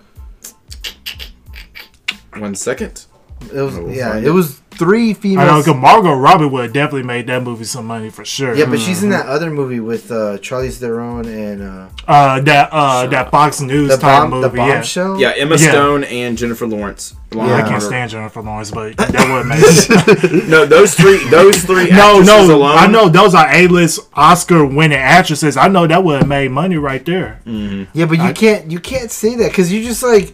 [2.37, 3.05] one second.
[3.53, 4.31] it was yeah, find it.
[4.31, 5.65] was three I know females.
[5.65, 8.53] because Margot Robbie would have definitely made that movie some money for sure.
[8.55, 12.69] Yeah, but she's in that other movie with uh, Charlize Theron and uh, uh, that
[12.71, 14.57] uh, that Fox News the type bomb, the movie.
[14.59, 14.73] yeah.
[14.75, 15.19] bombshell.
[15.19, 15.71] Yeah, Emma Yeah.
[15.71, 17.15] Stone and Jennifer Lawrence.
[17.31, 21.89] along I can't stand Jennifer Lawrence, but that would make No, those three, those three.
[21.89, 22.45] no, no.
[22.45, 25.57] alone, I know those are A-list Oscar-winning actresses.
[25.57, 27.41] I know that would have made money right there.
[27.45, 30.33] Yeah, but you I- can't you can't say that because you just like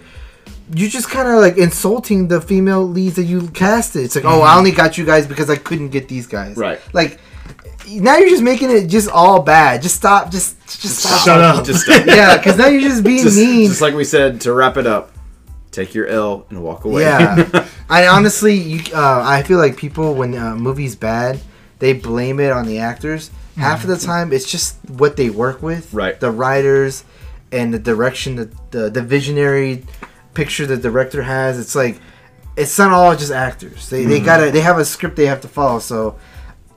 [0.73, 4.05] you just kind of like insulting the female leads that you casted.
[4.05, 6.57] It's like, oh, I only got you guys because I couldn't get these guys.
[6.57, 6.79] Right.
[6.93, 7.19] Like
[7.89, 9.81] now you're just making it just all bad.
[9.81, 10.31] Just stop.
[10.31, 11.25] Just just stop.
[11.25, 11.65] Shut up.
[11.65, 13.67] Just, Yeah, because now you're just being just, mean.
[13.67, 15.11] just like we said to wrap it up.
[15.71, 17.03] Take your L and walk away.
[17.03, 21.39] Yeah, I honestly, you, uh, I feel like people when uh, movies bad,
[21.79, 23.31] they blame it on the actors.
[23.55, 26.19] Half of the time, it's just what they work with, Right.
[26.19, 27.05] The writers
[27.51, 29.85] and the direction, the the, the visionary
[30.33, 31.59] picture the director has.
[31.59, 31.99] It's like
[32.57, 33.89] it's not all just actors.
[33.89, 35.79] They they gotta they have a script they have to follow.
[35.79, 36.17] So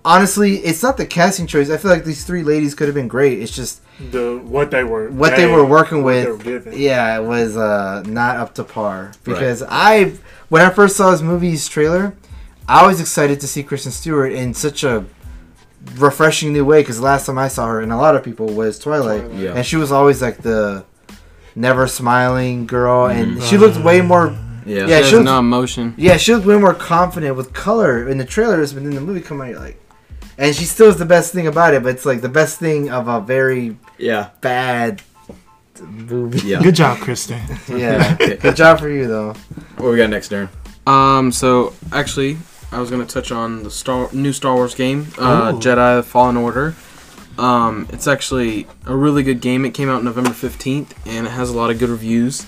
[0.04, 1.70] honestly, it's not the casting choice.
[1.70, 3.40] I feel like these three ladies could have been great.
[3.40, 3.80] It's just
[4.10, 8.36] The what they were what they were working with, were yeah, it was uh, not
[8.36, 9.12] up to par.
[9.24, 10.14] Because I,
[10.48, 12.14] when I first saw this movie's trailer,
[12.68, 15.04] I was excited to see Kristen Stewart in such a
[15.96, 16.82] refreshing new way.
[16.82, 19.54] Because the last time I saw her, and a lot of people, was Twilight, Yeah.
[19.54, 20.84] and she was always like the
[21.54, 23.46] never smiling girl, and Mm-hmm.
[23.46, 24.34] she looked way more.
[24.66, 24.80] Yeah.
[24.80, 25.94] Yeah, There's she was- no emotion.
[25.96, 29.20] Yeah, she looked way more confident with color in the trailers, but then the movie
[29.20, 29.80] come out, you're like.
[30.38, 32.90] And she still is the best thing about it, but it's like the best thing
[32.90, 34.30] of a very Yeah.
[34.40, 35.02] bad
[35.82, 36.48] movie.
[36.48, 36.62] Yeah.
[36.62, 37.40] Good job, Kristen.
[37.68, 38.16] Yeah.
[38.16, 39.34] Good job for you though.
[39.76, 40.48] What we got next, Darren?
[40.86, 42.38] Um, so actually,
[42.72, 45.58] I was gonna touch on the Star new Star Wars game, uh, Ooh.
[45.60, 46.74] Jedi: Fallen Order.
[47.38, 49.64] Um, it's actually a really good game.
[49.64, 52.46] It came out November fifteenth, and it has a lot of good reviews.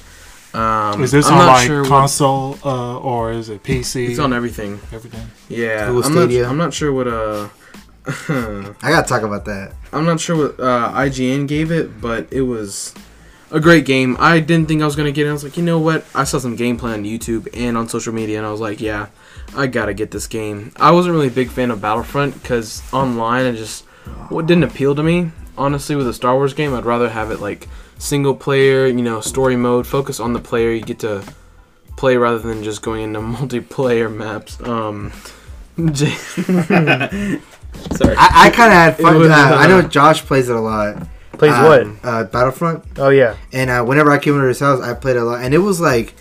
[0.54, 4.10] Um, Is this I'm on like sure what- console uh, or is it PC?
[4.10, 4.80] it's on everything.
[4.92, 5.26] everything.
[5.48, 7.48] Yeah, Google I'm not, I'm not sure what uh,
[8.06, 9.74] I gotta talk about that.
[9.92, 12.94] I'm not sure what uh, IGN gave it, but it was
[13.50, 14.16] a great game.
[14.18, 15.30] I didn't think I was gonna get it.
[15.30, 16.04] I was like, you know what?
[16.14, 19.08] I saw some gameplay on YouTube and on social media, and I was like, yeah,
[19.56, 20.72] I gotta get this game.
[20.76, 23.84] I wasn't really a big fan of Battlefront because online it just
[24.28, 25.30] what didn't appeal to me.
[25.58, 29.20] Honestly, with a Star Wars game, I'd rather have it like single player, you know,
[29.20, 30.70] story mode, focus on the player.
[30.72, 31.22] You get to
[31.96, 34.60] play rather than just going into multiplayer maps.
[34.60, 35.12] Um,
[37.92, 38.14] Sorry.
[38.16, 39.18] I, I kind of had fun.
[39.18, 39.52] with that.
[39.52, 41.06] Uh, I know Josh plays it a lot.
[41.32, 42.08] Plays Uh, what?
[42.08, 42.84] Uh, Battlefront.
[42.96, 43.36] Oh yeah.
[43.52, 45.42] And uh, whenever I came over to his house, I played a lot.
[45.42, 46.14] And it was like,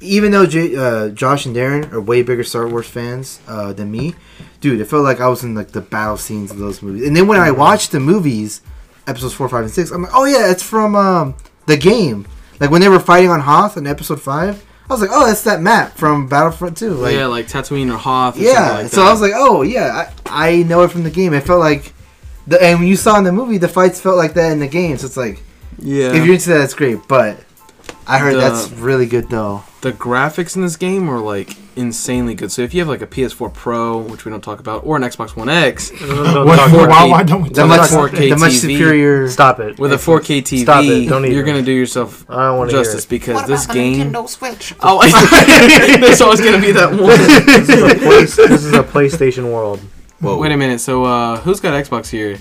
[0.00, 3.90] even though J- uh, Josh and Darren are way bigger Star Wars fans uh, than
[3.90, 4.14] me,
[4.60, 7.06] dude, it felt like I was in like the battle scenes of those movies.
[7.06, 8.62] And then when I watched the movies,
[9.06, 11.34] episodes four, five, and six, I'm like, oh yeah, it's from um,
[11.66, 12.26] the game.
[12.60, 15.42] Like when they were fighting on Hoth in episode five, I was like, oh, that's
[15.42, 16.90] that map from Battlefront 2.
[16.90, 18.36] Like, yeah, like Tatooine or Hoth.
[18.36, 19.02] Or yeah, like so.
[19.02, 21.34] I was like, oh yeah, I, I know it from the game.
[21.34, 21.92] It felt like
[22.46, 24.68] the and when you saw in the movie, the fights felt like that in the
[24.68, 24.96] game.
[24.96, 25.42] So it's like
[25.78, 26.14] yeah.
[26.14, 26.98] if you're into that, it's great.
[27.08, 27.42] But
[28.06, 29.64] I heard The- that's really good though.
[29.86, 32.50] The graphics in this game are like insanely good.
[32.50, 35.02] So if you have like a PS4 Pro, which we don't talk about, or an
[35.02, 38.10] Xbox One X Don't What, talk for- about why, why don't we talk much, about
[38.10, 38.60] 4K the much TV.
[38.62, 39.28] superior.
[39.30, 39.78] Stop it.
[39.78, 42.80] with a 4K TV, Stop it, don't you're gonna do yourself I don't want hear
[42.82, 43.08] justice it.
[43.10, 44.12] because this game.
[44.82, 45.02] Oh,
[46.00, 47.06] there's always gonna be that one.
[47.46, 49.78] This is, a place, this is a PlayStation world.
[50.18, 50.36] Whoa.
[50.38, 50.80] Wait a minute.
[50.80, 52.38] So uh, who's got Xbox here?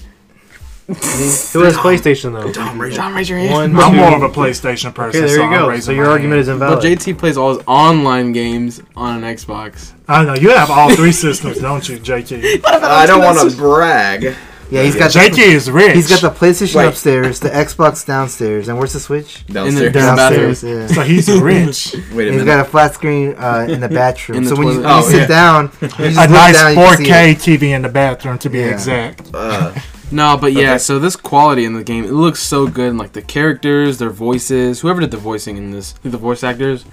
[0.88, 2.52] Who has PlayStation though?
[2.52, 3.52] John, raise your hand.
[3.52, 5.24] One, I'm two- more of a PlayStation person.
[5.24, 5.80] Okay, there you I'm go.
[5.80, 6.60] So your my argument is hand.
[6.60, 7.00] Well, invalid.
[7.00, 9.94] JT plays all his online games on an Xbox.
[10.08, 12.62] I know you have all three systems, don't you, JT?
[12.66, 14.36] I don't want to brag.
[14.72, 15.94] Yeah, he's got JT the, is rich.
[15.96, 16.88] he's got the PlayStation Wait.
[16.88, 19.44] upstairs, the Xbox downstairs, and where's the Switch?
[19.48, 19.94] In Downstairs.
[19.94, 20.64] the Downstairs.
[20.64, 20.88] Yeah.
[20.88, 21.94] so he's rich.
[22.14, 22.46] Wait a He's minute.
[22.46, 24.40] got a flat screen uh, in the bathroom.
[24.40, 24.86] In the so when you, toilet.
[24.88, 25.28] when you Oh, sit yeah.
[25.28, 27.58] down, you just a nice down, you can see 4K.
[27.58, 28.66] TV in the bathroom, to be Yeah.
[28.72, 29.30] exact.
[29.36, 29.72] Uh,
[30.16, 30.72] No, but yeah.
[30.72, 30.78] Okay.
[30.80, 32.90] So this quality in the game, it looks so good.
[32.90, 36.86] And like the characters, their voices, whoever did the voicing in this, the voice actors,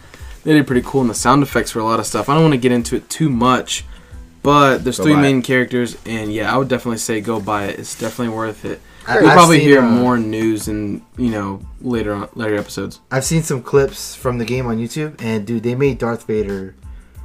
[0.45, 1.03] they did pretty cool.
[1.03, 2.29] And the sound effects for a lot of stuff.
[2.29, 3.85] I don't want to get into it too much,
[4.43, 5.23] but there's Go three buy it.
[5.23, 7.79] main characters, and yeah, I would definitely say go buy it.
[7.79, 8.81] It's definitely worth it.
[9.07, 12.57] I- We'll I've probably seen, hear uh, more news and you know later on later
[12.57, 13.01] episodes.
[13.11, 16.75] I've seen some clips from the game on YouTube, and dude, they made Darth Vader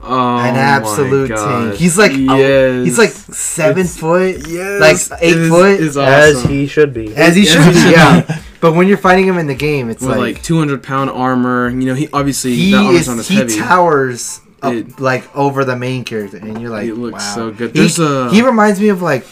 [0.02, 1.66] Oh, an absolute God.
[1.70, 1.76] tank.
[1.76, 5.98] He's like, a- he's like seven It's- foot, yes, like eight it is- foot, is
[5.98, 7.16] As he should be.
[7.16, 7.80] as he should be.
[7.92, 11.10] Yeah, but when you're fighting him in the game, it's with like, like, 200 pound
[11.10, 11.70] armor.
[11.70, 13.58] You know, he obviously he that armor's not is as he heavy.
[13.58, 17.36] towers up It- like over the main character, and you're like, It looks wow.
[17.36, 17.76] so good.
[17.76, 19.26] He, a he reminds me of like.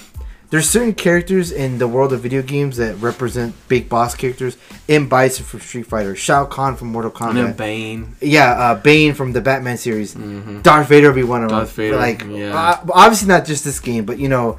[0.56, 4.56] There's certain characters in the world of video games that represent big boss characters.
[4.88, 5.10] M.
[5.10, 8.16] Bison from Street Fighter, Shao Kahn from Mortal and then Kombat, Bane.
[8.22, 10.14] yeah, uh, Bane from the Batman series.
[10.14, 11.92] hmm Darth Vader would be one of Darth them.
[11.92, 12.58] Vader, like, yeah.
[12.58, 14.58] uh, obviously not just this game, but you know,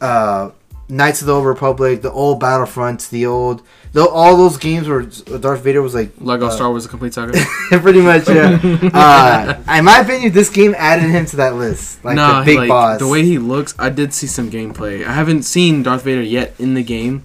[0.00, 0.50] uh,
[0.88, 3.62] Knights of the Old Republic, the old Battlefronts, the old,
[3.92, 7.12] the, all those games where Darth Vader was like Lego uh, Star Wars: A Complete
[7.12, 7.32] Saga.
[7.80, 8.28] pretty much.
[8.28, 8.60] Yeah.
[8.94, 12.58] uh, in my opinion, this game added him to that list, like nah, the big
[12.58, 12.98] like, boss.
[13.00, 15.04] the way he looks, I did see some gameplay.
[15.04, 17.24] I haven't seen Darth Vader yet in the game,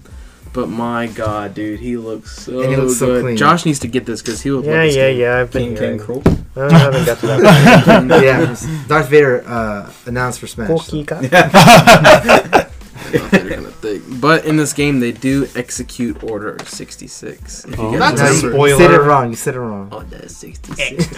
[0.52, 3.22] but my god, dude, he looks so And he looks so good.
[3.22, 3.36] clean.
[3.36, 4.64] Josh needs to get this because he will.
[4.64, 5.20] Yeah, love this yeah, game.
[5.20, 5.38] yeah.
[5.38, 5.98] I've been King hearing.
[5.98, 6.30] King K.
[6.30, 6.72] Rool.
[6.72, 8.22] I haven't got to that.
[8.24, 10.86] yeah, Darth Vader uh, announced for Smash.
[10.86, 12.68] so- Darth
[13.10, 14.02] Vader kinda thick.
[14.20, 17.64] But in this game, they do execute Order 66.
[17.64, 17.90] If you Oh.
[17.98, 18.68] guys No, That's you, remember.
[18.68, 19.30] you said it wrong.
[19.30, 19.88] You said it wrong.
[19.92, 21.08] Order 66.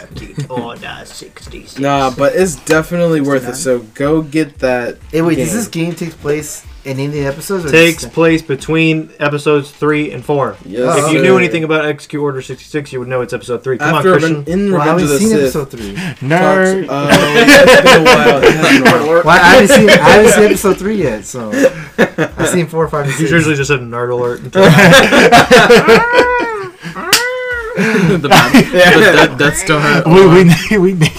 [0.51, 1.79] Order 66.
[1.79, 3.57] Nah, but it's definitely worth it.
[3.57, 4.99] So go get that.
[5.13, 5.45] Hey, wait, game.
[5.47, 7.71] does this game take place in any of the episodes?
[7.71, 10.57] Takes place between episodes three and four.
[10.65, 13.65] Yes, Oh, if you knew anything about Execute Order 66, you would know it's episode
[13.65, 13.79] three.
[13.79, 14.45] Come After on, Christian.
[14.47, 15.95] in Well, I Revenge haven't of the seen Sith, episode three.
[16.29, 16.87] Nerd.
[16.89, 18.43] Uh, it's been a while.
[18.43, 19.25] It hasn't been a while.
[19.25, 21.51] Well, I haven't seen I haven't seen episode three yet, so
[21.99, 23.31] I've seen four, or five, and You six.
[23.33, 24.41] usually just said nerd alert.
[24.41, 24.63] Until
[27.75, 30.03] the bad, the Death, Death Star.
[30.07, 31.11] we, we need, we need.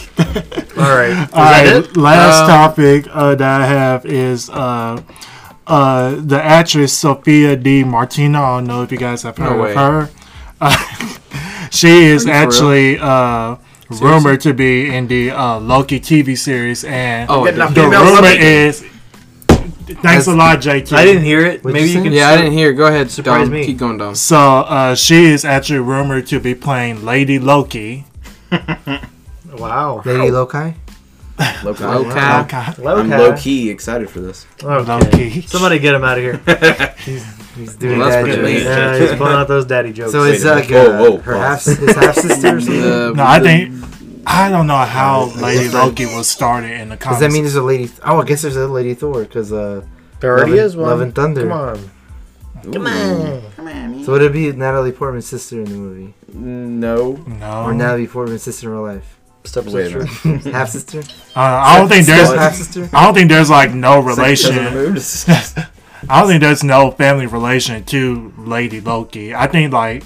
[0.77, 1.09] All right.
[1.11, 1.97] Is All that it?
[1.97, 5.01] last Um, topic uh, that I have is uh,
[5.67, 8.41] uh, the actress Sophia Di Martino.
[8.41, 9.71] I don't know if you guys have heard way.
[9.71, 10.09] of her.
[10.61, 10.77] Uh,
[11.71, 13.55] she is Are you for actually uh,
[13.89, 18.27] rumored to be in the uh, Loki TV series, and Oh, Getting the- the rumor
[18.27, 18.85] is.
[20.01, 20.93] Thanks a lot, JT.
[20.93, 21.63] I didn't hear it.
[21.63, 22.11] What'd Maybe you you can.
[22.13, 22.73] yeah, I didn't hear.
[22.73, 23.51] Go ahead, Surprise Dom.
[23.53, 23.65] me.
[23.67, 24.15] Keep going, Dom.
[24.15, 28.05] So uh, she is actually rumored to be playing Lady Loki.
[29.57, 30.01] Wow.
[30.03, 30.73] Lady Loki.
[31.63, 31.83] Low-key.
[31.83, 32.39] Okay.
[32.39, 32.87] Okay.
[32.87, 34.45] I'm low key excited for this.
[34.63, 34.85] Okay.
[34.91, 35.41] Loki.
[35.41, 36.37] Somebody get him out of here.
[37.55, 38.23] He's doing Well, that's that.
[38.23, 38.43] pretty joke.
[38.43, 38.63] late.
[38.63, 40.11] yeah, he's pulling out those daddy jokes.
[40.11, 40.87] So Wait it's a like minute.
[40.89, 41.65] uh, Whoa, whoa, her pause.
[41.65, 42.81] half his half sister or something.
[42.81, 46.89] The- No, I the- think I don't know how Lady It's Loki was started in
[46.89, 47.19] the Does comics.
[47.21, 47.89] that mean there's a lady?
[48.03, 49.85] Oh, I guess there's a Lady Thor because uh,
[50.19, 50.89] there already Love and- is one.
[50.89, 51.41] Love and Thunder.
[51.43, 51.89] Come on.
[52.73, 53.41] Come on.
[53.55, 54.03] Come on.
[54.03, 57.13] so would it be Natalie Portman's sister in the movie, No.
[57.13, 57.63] no?
[57.63, 59.14] or Natalie Portman's sister in real life?
[59.45, 60.51] Step Wait sister.
[60.51, 60.99] Half sister?
[61.35, 62.33] Uh, I don't think there's.
[62.33, 62.89] half sister.
[62.93, 64.55] I don't think there's like no Cousin relation.
[64.55, 65.25] removed.
[66.09, 69.33] I don't think there's no family relation to Lady Loki.
[69.35, 70.03] I think like.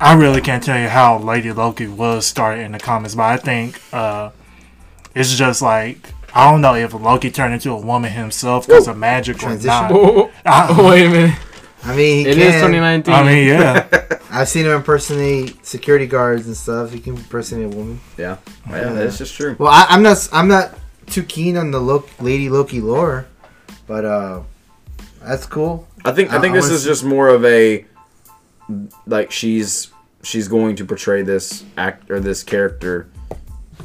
[0.00, 3.36] I really can't tell you how Lady Loki was started in the comics, but I
[3.36, 4.30] think uh,
[5.14, 5.98] it's just like
[6.34, 9.68] I don't know if Loki turned into a woman himself because of magic or Transition?
[9.68, 10.30] not.
[10.44, 11.38] I, wait a minute.
[11.84, 12.42] I mean, he It can.
[12.42, 13.14] is 2019.
[13.14, 13.88] I mean, yeah,
[14.34, 16.92] I've seen him impersonate security guards and stuff.
[16.92, 18.00] He can impersonate a woman.
[18.18, 19.54] Yeah, yeah, that's just true.
[19.58, 20.28] Well, I, I'm not.
[20.32, 20.74] I'm not
[21.06, 23.26] too keen on the Lo- Lady Loki lore,
[23.86, 24.42] but uh,
[25.22, 25.86] that's cool.
[26.04, 27.86] I think I I- think I this is see- just more of a
[29.06, 29.90] like she's
[30.22, 33.08] she's going to portray this act or this character,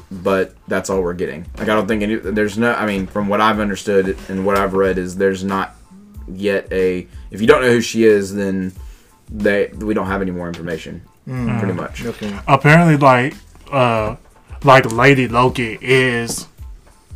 [0.10, 1.46] but that's all we're getting.
[1.58, 2.74] Like I don't think any there's no.
[2.74, 5.76] I mean, from what I've understood and what I've read is there's not
[6.28, 7.08] yet a.
[7.30, 8.74] If you don't know who she is, then
[9.32, 11.02] they we don't have any more information.
[11.26, 12.04] Pretty much.
[12.06, 12.40] Okay.
[12.48, 13.36] apparently, like,
[13.72, 14.16] uh,
[14.64, 16.48] like Lady Loki is,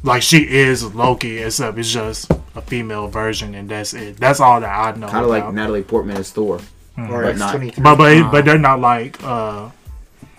[0.03, 4.17] like, she is Loki, except it's just a female version, and that's it.
[4.17, 5.07] That's all that I know.
[5.07, 5.51] Kind of like.
[5.51, 6.59] Natalie Portman is Thor,
[6.95, 7.83] Or But not- twenty three.
[7.83, 9.69] But but but they're not like uh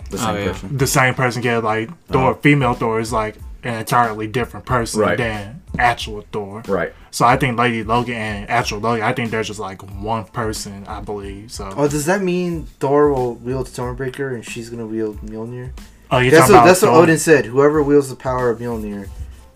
[0.09, 0.47] the same Oh, yeah.
[0.53, 0.77] person.
[0.77, 1.43] the same person.
[1.43, 3.35] Yeah, like Thor, female Thor is like
[3.65, 5.17] an entirely different person Right.
[5.17, 6.63] than actual Thor.
[6.67, 6.93] Right.
[7.11, 10.85] So I think Lady Logan and actual Logan, I think they're just like one person,
[10.87, 11.51] I believe.
[11.51, 15.71] So Oh, does that mean Thor will wield Stormbreaker and she's gonna wield Mjolnir?
[16.11, 17.45] oh, you That's talking what, about that's what Odin said.
[17.47, 19.09] Whoever wields the power of Mjolnir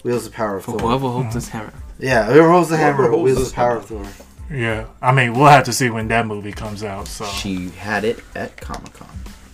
[0.03, 0.79] wields the power of Thor.
[0.79, 1.57] whoever holds this mm-hmm.
[1.59, 1.73] hammer.
[1.99, 4.01] Yeah, whoever holds the Whoever hammer holds wields the power hammer.
[4.01, 4.25] of Thor.
[4.51, 7.07] Yeah, I mean we'll have to see when that movie comes out.
[7.07, 9.07] So She had it at Comic Con.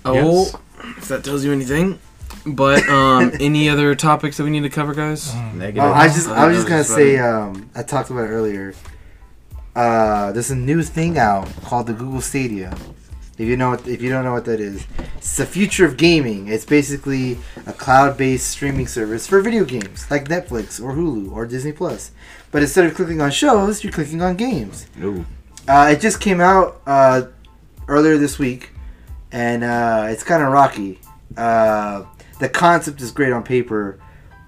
[0.05, 0.55] Oh, Yes.
[0.97, 1.99] if that tells you anything.
[2.45, 5.33] But um, any other topics that we need to cover, guys?
[5.53, 5.83] Negative.
[5.83, 8.73] Oh, I just, I was just gonna say, um, I talked about it earlier.
[9.75, 12.75] Uh, there's a new thing out called the Google Stadia.
[13.37, 14.87] If you know, what, if you don't know what that is,
[15.17, 16.47] it's the future of gaming.
[16.47, 21.73] It's basically a cloud-based streaming service for video games, like Netflix or Hulu or Disney
[21.73, 22.11] Plus.
[22.51, 24.87] But instead of clicking on shows, you're clicking on games.
[25.01, 25.25] Ooh.
[25.67, 27.23] Uh, it just came out uh,
[27.89, 28.69] earlier this week,
[29.33, 31.01] and uh, it's kind of rocky.
[31.35, 32.05] Uh,
[32.39, 33.99] the concept is great on paper,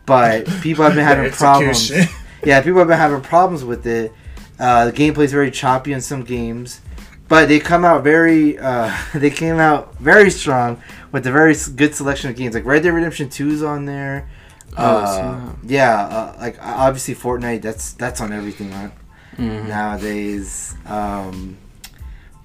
[0.05, 1.91] but people have been having problems.
[2.43, 4.13] Yeah, people have been having problems with it.
[4.59, 6.81] Uh, the gameplay is very choppy in some games,
[7.27, 8.57] but they come out very.
[8.59, 10.81] Uh, they came out very strong
[11.11, 12.53] with a very good selection of games.
[12.53, 14.29] Like Red Dead Redemption Two is on there.
[14.77, 15.15] Oh, Uh,
[15.45, 15.57] snap.
[15.65, 17.63] yeah, uh, like obviously Fortnite.
[17.63, 18.91] That's that's on everything right?
[19.37, 19.67] Mhm.
[19.67, 20.75] nowadays.
[20.85, 21.57] Um,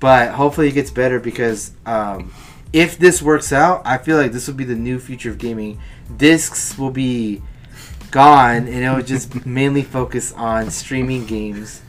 [0.00, 2.32] but hopefully it gets better because um,
[2.72, 5.80] if this works out, I feel like this will be the new future of gaming.
[6.16, 7.42] Discs will be
[8.10, 11.82] gone, and it will just mainly focus on streaming games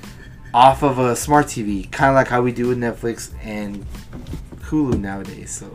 [0.53, 3.85] off of a smart TV, kind of like how we do with Netflix and
[4.61, 5.51] Hulu nowadays.
[5.51, 5.65] So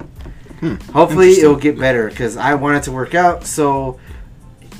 [0.60, 3.44] hmm, hopefully it will get better because I want it to work out.
[3.44, 3.98] So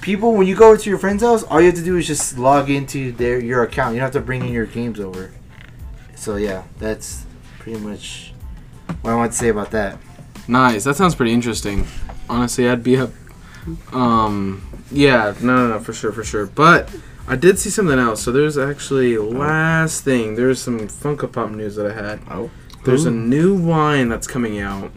[0.01, 2.39] people, when you go to your friend's house, all you have to do is just
[2.39, 3.95] log into their your account.
[3.95, 5.33] You don't have to bring in your games over.
[6.14, 7.24] So yeah, that's
[7.59, 8.33] pretty much
[9.01, 9.99] what I want to say about that.
[10.49, 10.85] Nice.
[10.85, 11.87] That sounds pretty interesting.
[12.29, 13.11] Honestly, I'd be up.
[13.93, 16.47] Um, yeah, no, no, no, for sure, for sure.
[16.47, 16.89] But
[17.27, 18.23] I did see something else.
[18.23, 20.35] So there's actually last thing.
[20.37, 22.21] There's some Funko Pop news that I had.
[22.31, 22.51] Oh.
[22.85, 24.91] There's a new wine that's coming out.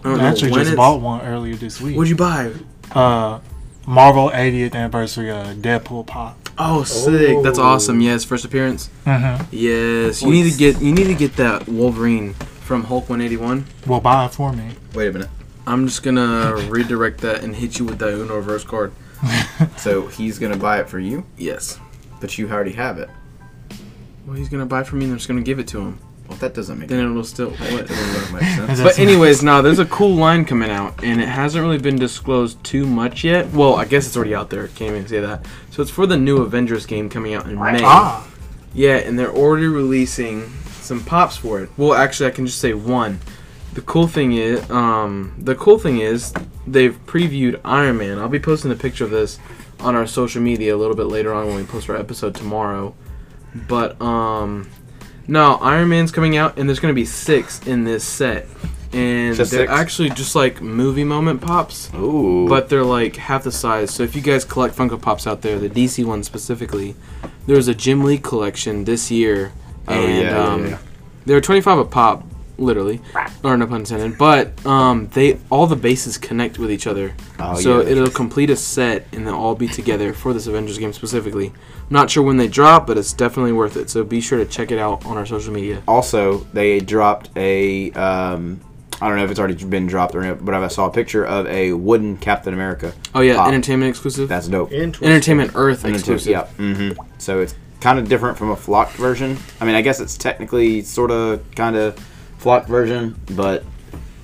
[0.00, 1.96] I don't I know actually when just it's- bought one earlier this week.
[1.96, 2.52] What'd you buy?
[2.92, 3.40] uh,
[3.86, 6.36] Marvel 80th anniversary uh, Deadpool pop.
[6.58, 7.42] Oh, sick!
[7.42, 7.62] That's Oh.
[7.62, 8.00] awesome.
[8.00, 8.90] Yes, first appearance.
[9.06, 9.44] Mm-hmm.
[9.50, 12.34] Yes, you need to get you need to get that Wolverine
[12.70, 13.66] from Hulk 181.
[13.84, 14.68] Well, buy it for me.
[14.94, 15.28] Wait a minute.
[15.66, 18.92] I'm just gonna redirect that and hit you with the Uno reverse card.
[19.76, 21.80] So he's gonna buy it for you, Yes.
[22.20, 23.10] but you already have it.
[24.24, 25.98] Well, he's gonna buy it for me, and I'm just gonna give it to him.
[26.28, 26.96] Well, that doesn't make sense.
[26.96, 27.50] Then it'll still.
[27.50, 27.58] What?
[27.58, 28.80] that doesn't make sense.
[28.80, 31.96] But some- anyways, no, there's a cool line coming out, and it hasn't really been
[31.96, 33.50] disclosed too much yet.
[33.52, 34.68] Well, I guess it's already out there.
[34.68, 35.44] Can't even say that.
[35.72, 37.80] So it's for the new Avengers game coming out in May.
[37.82, 38.24] Ah,
[38.72, 40.52] Yeah, and they're already releasing
[40.90, 41.70] some pops for it.
[41.76, 43.20] Well, actually, I can just say one.
[43.74, 46.34] The cool thing is, um, the cool thing is
[46.66, 48.18] they've previewed Iron Man.
[48.18, 49.38] I'll be posting a picture of this
[49.78, 52.92] on our social media a little bit later on when we post our episode tomorrow.
[53.68, 54.68] But um,
[55.28, 58.48] no, Iron Man's coming out, and there's gonna be six in this set,
[58.92, 59.72] and Just they're six?
[59.72, 61.88] actually just like movie moment pops.
[61.94, 62.48] Ooh.
[62.48, 63.92] But they're like half the size.
[63.94, 66.96] So if you guys collect Funko Pops out there, the DC one specifically,
[67.46, 69.52] there was a Jim Lee collection this year.
[69.90, 70.78] Oh, and, yeah, yeah, um, yeah.
[71.26, 72.24] They were 25 a pop,
[72.58, 73.00] literally.
[73.44, 74.18] Or no pun intended.
[74.18, 77.14] But um, they all the bases connect with each other.
[77.38, 80.78] Oh, so yeah, it'll complete a set and they'll all be together for this Avengers
[80.78, 81.48] game specifically.
[81.48, 81.54] I'm
[81.90, 83.90] Not sure when they drop, but it's definitely worth it.
[83.90, 85.82] So be sure to check it out on our social media.
[85.88, 88.60] also they dropped a um,
[89.02, 91.24] I don't know if it's already been dropped or not, but I saw a picture
[91.24, 92.92] of a wooden Captain America.
[93.14, 93.48] Oh yeah, Pop.
[93.48, 94.28] entertainment exclusive.
[94.28, 94.70] That's dope.
[94.72, 96.30] Entertainment Earth exclusive.
[96.30, 96.44] Yeah.
[96.46, 99.38] hmm So it's kind of different from a flocked version.
[99.60, 101.98] I mean, I guess it's technically sort of kind of
[102.38, 103.64] flocked version, but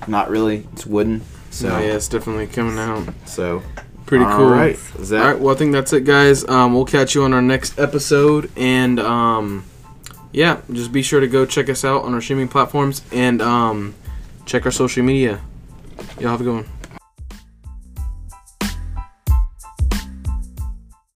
[0.07, 0.67] not really.
[0.73, 1.21] It's wooden.
[1.49, 3.13] So yeah, it's definitely coming out.
[3.25, 3.63] So
[4.07, 4.49] Pretty all cool.
[4.49, 4.79] right.
[4.99, 6.47] Is that All right, well, I think that's it, guys.
[6.47, 9.65] Um, we'll catch you on our next episode, and um,
[10.31, 13.95] yeah, just be sure to go check us out on our streaming platforms and um,
[14.45, 15.41] check our social media.
[16.19, 16.76] Y'all have a good one.